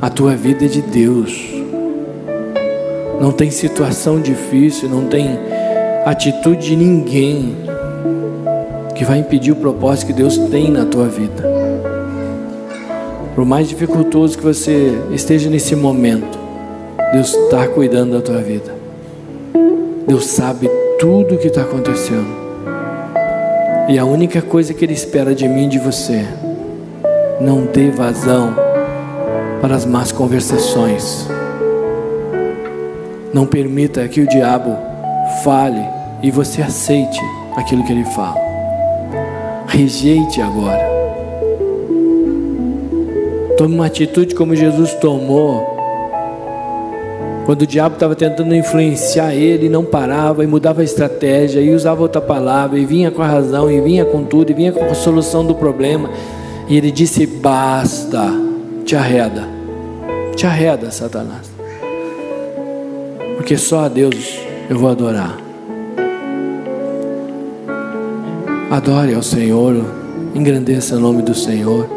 a 0.00 0.08
tua 0.08 0.36
vida 0.36 0.64
é 0.64 0.68
de 0.68 0.80
Deus. 0.80 1.48
Não 3.20 3.32
tem 3.32 3.50
situação 3.50 4.20
difícil, 4.20 4.88
não 4.88 5.06
tem 5.06 5.38
atitude 6.06 6.68
de 6.68 6.76
ninguém 6.76 7.56
que 8.94 9.04
vai 9.04 9.18
impedir 9.18 9.52
o 9.52 9.56
propósito 9.56 10.06
que 10.06 10.12
Deus 10.12 10.38
tem 10.50 10.70
na 10.70 10.84
tua 10.84 11.08
vida. 11.08 11.44
Por 13.34 13.44
mais 13.44 13.68
dificultoso 13.68 14.38
que 14.38 14.44
você 14.44 14.92
esteja 15.12 15.50
nesse 15.50 15.74
momento, 15.74 16.38
Deus 17.12 17.34
está 17.34 17.66
cuidando 17.68 18.12
da 18.12 18.20
tua 18.20 18.38
vida. 18.38 18.74
Deus 20.06 20.26
sabe 20.26 20.70
tudo 20.98 21.34
o 21.34 21.38
que 21.38 21.48
está 21.48 21.62
acontecendo. 21.62 22.47
E 23.88 23.98
a 23.98 24.04
única 24.04 24.42
coisa 24.42 24.74
que 24.74 24.84
Ele 24.84 24.92
espera 24.92 25.34
de 25.34 25.48
mim 25.48 25.64
e 25.64 25.70
de 25.70 25.78
você, 25.78 26.26
não 27.40 27.64
dê 27.64 27.90
vazão 27.90 28.54
para 29.62 29.74
as 29.74 29.86
más 29.86 30.12
conversações. 30.12 31.26
Não 33.32 33.46
permita 33.46 34.06
que 34.08 34.20
o 34.20 34.26
diabo 34.26 34.76
fale 35.42 35.82
e 36.22 36.30
você 36.30 36.62
aceite 36.62 37.20
aquilo 37.56 37.84
que 37.84 37.92
ele 37.92 38.04
fala. 38.04 38.36
Rejeite 39.68 40.40
agora. 40.40 40.86
Tome 43.56 43.74
uma 43.74 43.86
atitude 43.86 44.34
como 44.34 44.54
Jesus 44.54 44.94
tomou. 44.94 45.77
Quando 47.48 47.62
o 47.62 47.66
diabo 47.66 47.94
estava 47.94 48.14
tentando 48.14 48.54
influenciar 48.54 49.34
ele, 49.34 49.70
não 49.70 49.82
parava 49.82 50.44
e 50.44 50.46
mudava 50.46 50.82
a 50.82 50.84
estratégia 50.84 51.62
e 51.62 51.74
usava 51.74 52.02
outra 52.02 52.20
palavra 52.20 52.78
e 52.78 52.84
vinha 52.84 53.10
com 53.10 53.22
a 53.22 53.26
razão 53.26 53.70
e 53.70 53.80
vinha 53.80 54.04
com 54.04 54.22
tudo 54.22 54.50
e 54.50 54.54
vinha 54.54 54.70
com 54.70 54.84
a 54.84 54.92
solução 54.92 55.46
do 55.46 55.54
problema. 55.54 56.10
E 56.68 56.76
ele 56.76 56.90
disse: 56.90 57.26
Basta, 57.26 58.30
te 58.84 58.94
arreda, 58.94 59.48
te 60.36 60.46
arreda, 60.46 60.90
Satanás, 60.90 61.50
porque 63.38 63.56
só 63.56 63.86
a 63.86 63.88
Deus 63.88 64.38
eu 64.68 64.78
vou 64.78 64.90
adorar. 64.90 65.38
Adore 68.70 69.14
ao 69.14 69.22
Senhor, 69.22 69.74
engrandeça 70.34 70.96
o 70.96 71.00
nome 71.00 71.22
do 71.22 71.34
Senhor. 71.34 71.88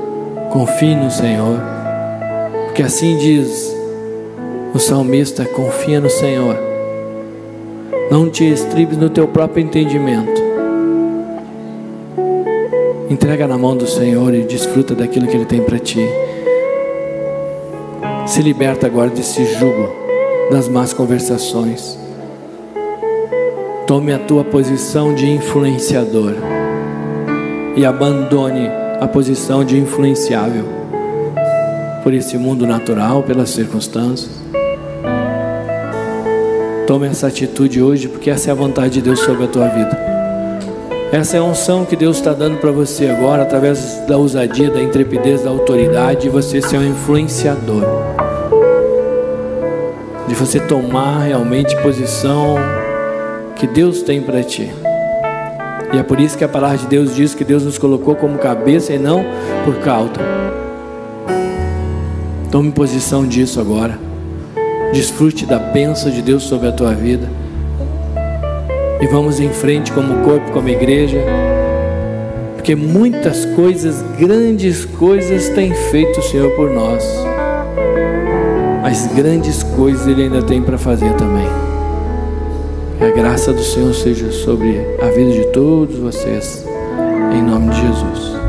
Confie 0.49 0.95
no 0.95 1.12
Senhor, 1.12 1.60
porque 2.68 2.84
assim 2.84 3.18
diz 3.18 3.80
o 4.74 4.80
salmista: 4.80 5.45
confia 5.45 5.99
no 5.99 6.09
Senhor. 6.09 6.57
Não 8.09 8.30
te 8.30 8.43
estribes 8.43 8.97
no 8.97 9.09
teu 9.09 9.28
próprio 9.28 9.63
entendimento. 9.63 10.41
Entrega 13.09 13.47
na 13.47 13.57
mão 13.57 13.76
do 13.76 13.88
Senhor 13.88 14.34
e 14.34 14.43
desfruta 14.43 14.95
daquilo 14.95 15.28
que 15.28 15.36
Ele 15.36 15.45
tem 15.45 15.61
para 15.61 15.80
ti. 15.80 16.05
Se 18.26 18.41
liberta 18.41 18.88
agora 18.88 19.09
desse 19.09 19.45
jugo 19.45 19.89
das 20.49 20.67
más 20.67 20.93
conversações. 20.93 21.97
Tome 23.88 24.13
a 24.13 24.19
tua 24.19 24.43
posição 24.43 25.13
de 25.13 25.30
influenciador 25.30 26.34
e 27.76 27.86
abandone 27.86 28.69
a 28.99 29.07
posição 29.07 29.65
de 29.65 29.78
influenciável 29.78 30.65
por 32.03 32.13
esse 32.13 32.38
mundo 32.38 32.65
natural, 32.65 33.24
pelas 33.24 33.49
circunstâncias. 33.49 34.30
Tome 36.92 37.08
essa 37.08 37.28
atitude 37.28 37.82
hoje, 37.82 38.10
porque 38.10 38.30
essa 38.30 38.50
é 38.50 38.52
a 38.52 38.54
vontade 38.54 38.96
de 38.96 39.02
Deus 39.02 39.22
sobre 39.22 39.46
a 39.46 39.48
tua 39.48 39.66
vida. 39.70 39.98
Essa 41.10 41.38
é 41.38 41.39
a 41.39 41.44
unção 41.44 41.86
que 41.86 41.96
Deus 41.96 42.18
está 42.18 42.34
dando 42.34 42.58
para 42.58 42.70
você 42.70 43.08
agora, 43.08 43.44
através 43.44 44.02
da 44.06 44.18
ousadia, 44.18 44.70
da 44.70 44.82
intrepidez, 44.82 45.42
da 45.42 45.50
autoridade, 45.50 46.24
de 46.24 46.30
você 46.30 46.62
ser 46.62 46.78
um 46.80 46.86
influenciador. 46.86 47.86
De 50.28 50.36
você 50.36 50.60
tomar 50.60 51.20
realmente 51.20 51.82
posição 51.82 52.58
que 53.56 53.66
Deus 53.68 54.02
tem 54.02 54.22
para 54.22 54.44
ti. 54.44 54.70
E 55.94 55.98
é 55.98 56.04
por 56.04 56.20
isso 56.20 56.38
que 56.38 56.44
a 56.44 56.50
palavra 56.50 56.78
de 56.78 56.88
Deus 56.88 57.16
diz 57.16 57.34
que 57.34 57.46
Deus 57.46 57.64
nos 57.64 57.78
colocou 57.78 58.16
como 58.18 58.38
cabeça 58.38 58.92
e 58.92 59.00
não 59.00 59.24
por 59.64 59.76
cauda. 59.76 60.20
Tome 62.52 62.70
posição 62.74 63.26
disso 63.26 63.62
agora. 63.62 64.11
Desfrute 64.94 65.46
da 65.46 65.58
bênção 65.58 66.12
de 66.12 66.22
Deus 66.22 66.44
sobre 66.44 66.68
a 66.68 66.72
tua 66.72 66.94
vida. 66.94 67.30
E 69.00 69.08
vamos 69.08 69.39
em 69.39 69.50
frente 69.50 69.92
como 69.92 70.24
corpo, 70.24 70.52
como 70.52 70.68
igreja. 70.68 71.18
Porque 72.56 72.76
muitas 72.76 73.46
coisas, 73.56 74.04
grandes 74.20 74.86
coisas 74.86 75.50
tem 75.50 75.74
feito 75.74 76.20
o 76.20 76.24
Senhor 76.24 76.52
por 76.52 76.70
nós. 76.70 77.04
Mas 78.82 79.08
grandes 79.16 79.64
coisas 79.64 80.06
Ele 80.06 80.24
ainda 80.24 80.44
tem 80.44 80.62
para 80.62 80.78
fazer 80.78 81.14
também. 81.14 81.48
Que 82.98 83.06
a 83.06 83.12
graça 83.12 83.54
do 83.54 83.64
Senhor 83.64 83.94
seja 83.94 84.30
sobre 84.32 84.78
a 85.02 85.08
vida 85.08 85.32
de 85.32 85.46
todos 85.54 85.98
vocês, 85.98 86.66
em 87.34 87.42
nome 87.42 87.70
de 87.70 87.82
Jesus. 87.82 88.41